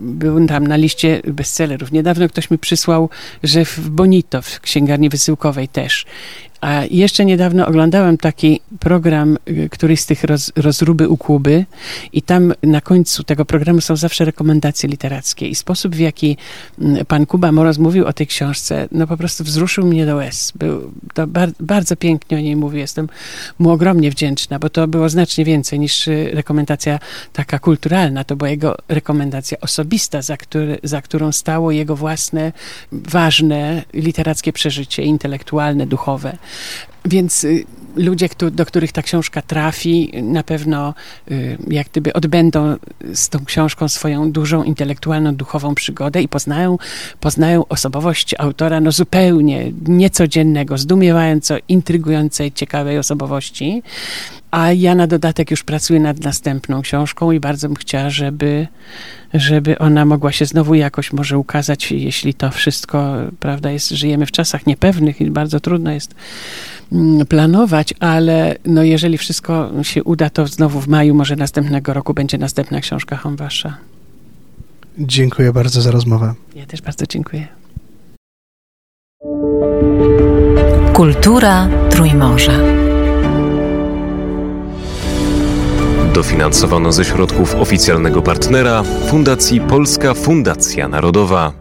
był 0.00 0.46
tam 0.46 0.66
na 0.66 0.76
liście 0.76 1.22
bestsellerów. 1.24 1.92
Niedawno 1.92 2.28
ktoś 2.28 2.50
mi 2.50 2.58
przysłał, 2.58 3.10
że 3.42 3.64
w 3.64 3.90
Bonito, 3.90 4.42
w 4.42 4.60
księgarni 4.60 5.08
wysyłkowej 5.08 5.68
też. 5.68 6.06
A 6.60 6.82
jeszcze 6.90 7.24
niedawno 7.24 7.66
oglądałem 7.66 8.18
taki 8.18 8.60
program, 8.80 9.38
y, 9.48 9.68
któryś 9.68 10.00
z 10.00 10.06
tych 10.06 10.24
roz, 10.24 10.52
rozruby 10.56 11.08
u 11.08 11.16
Kuby 11.16 11.64
i 12.12 12.22
tam 12.22 12.54
na 12.62 12.80
końcu 12.80 13.24
tego 13.24 13.44
programu 13.44 13.80
są 13.80 13.96
zawsze 13.96 14.24
rekomendacje 14.24 14.88
literackie 14.88 15.48
i 15.48 15.54
sposób, 15.54 15.94
w 15.94 15.98
jaki 15.98 16.36
mm, 16.80 17.06
pan 17.06 17.26
Kuba 17.26 17.52
Moroz 17.52 17.78
mówił 17.78 18.06
o 18.06 18.12
tej 18.12 18.26
książce, 18.26 18.88
no 18.92 19.06
po 19.06 19.16
prostu 19.16 19.44
wzruszył 19.44 19.86
mnie 19.86 20.06
do 20.06 20.16
łez. 20.16 20.52
Był, 20.54 20.92
to 21.14 21.26
bar, 21.26 21.50
bardzo 21.60 21.96
pięknie 21.96 22.36
o 22.36 22.40
niej 22.40 22.56
mówił. 22.56 22.80
Jestem 22.80 23.08
mu 23.58 23.70
ogromnie 23.70 24.10
wdzięczna, 24.10 24.58
bo 24.58 24.70
to 24.70 24.88
było 24.88 25.08
znacznie 25.08 25.44
więcej 25.44 25.78
niż 25.78 26.08
y, 26.08 26.30
rekomendacja 26.32 26.98
taka 27.32 27.58
kulturalna. 27.58 28.24
To 28.24 28.36
była 28.36 28.50
jego 28.50 28.76
rekomendacja 28.88 29.60
osobista, 29.60 30.22
za, 30.22 30.36
który, 30.36 30.78
za 30.82 31.02
którą 31.02 31.32
stało 31.32 31.70
jego 31.70 31.96
własne, 31.96 32.52
ważne 32.92 33.82
literackie 33.94 34.52
przeżycie, 34.52 35.02
intelektualne, 35.02 35.86
duchowe. 35.86 36.38
Więc 37.04 37.44
y, 37.44 37.64
ludzie, 37.96 38.28
do 38.52 38.66
których 38.66 38.92
ta 38.92 39.02
książka 39.02 39.42
trafi, 39.42 40.12
na 40.22 40.42
pewno 40.42 40.94
y, 41.30 41.58
jak 41.68 41.88
gdyby 41.88 42.12
odbędą 42.12 42.76
z 43.14 43.28
tą 43.28 43.44
książką 43.44 43.88
swoją 43.88 44.32
dużą 44.32 44.62
intelektualną, 44.62 45.34
duchową 45.34 45.74
przygodę 45.74 46.22
i 46.22 46.28
poznają, 46.28 46.78
poznają 47.20 47.66
osobowość 47.68 48.34
autora 48.38 48.80
no 48.80 48.92
zupełnie 48.92 49.72
niecodziennego, 49.86 50.78
zdumiewająco 50.78 51.56
intrygującej, 51.68 52.52
ciekawej 52.52 52.98
osobowości. 52.98 53.82
A 54.50 54.72
ja 54.72 54.94
na 54.94 55.06
dodatek 55.06 55.50
już 55.50 55.62
pracuję 55.62 56.00
nad 56.00 56.20
następną 56.20 56.82
książką 56.82 57.32
i 57.32 57.40
bardzo 57.40 57.68
bym 57.68 57.76
chciała, 57.76 58.10
żeby, 58.10 58.66
żeby 59.34 59.78
ona 59.78 60.04
mogła 60.04 60.32
się 60.32 60.46
znowu 60.46 60.74
jakoś 60.74 61.12
może 61.12 61.38
ukazać, 61.38 61.92
jeśli 61.92 62.34
to 62.34 62.50
wszystko, 62.50 63.16
prawda, 63.40 63.70
jest, 63.70 63.88
żyjemy 63.90 64.26
w 64.26 64.32
czasach 64.32 64.66
niepewnych 64.66 65.20
i 65.20 65.30
bardzo 65.30 65.60
trudno 65.60 65.92
jest 65.92 66.14
mm, 66.92 67.26
planować, 67.26 67.94
ale 68.00 68.56
no 68.64 68.82
jeżeli 68.82 69.18
wszystko 69.18 69.70
się 69.82 70.04
uda, 70.04 70.30
to 70.30 70.46
znowu 70.46 70.80
w 70.80 70.88
maju, 70.88 71.14
może 71.14 71.36
następnego 71.36 71.94
roku 71.94 72.14
będzie 72.14 72.38
następna 72.38 72.80
książka 72.80 73.16
Homwasza. 73.16 73.76
Dziękuję 74.98 75.52
bardzo 75.52 75.82
za 75.82 75.90
rozmowę. 75.90 76.34
Ja 76.54 76.66
też 76.66 76.82
bardzo 76.82 77.06
dziękuję. 77.06 77.48
Kultura 80.92 81.68
Trójmorza. 81.90 82.89
Dofinansowano 86.14 86.92
ze 86.92 87.04
środków 87.04 87.54
oficjalnego 87.54 88.22
partnera 88.22 88.82
Fundacji 89.10 89.60
Polska 89.60 90.14
Fundacja 90.14 90.88
Narodowa. 90.88 91.59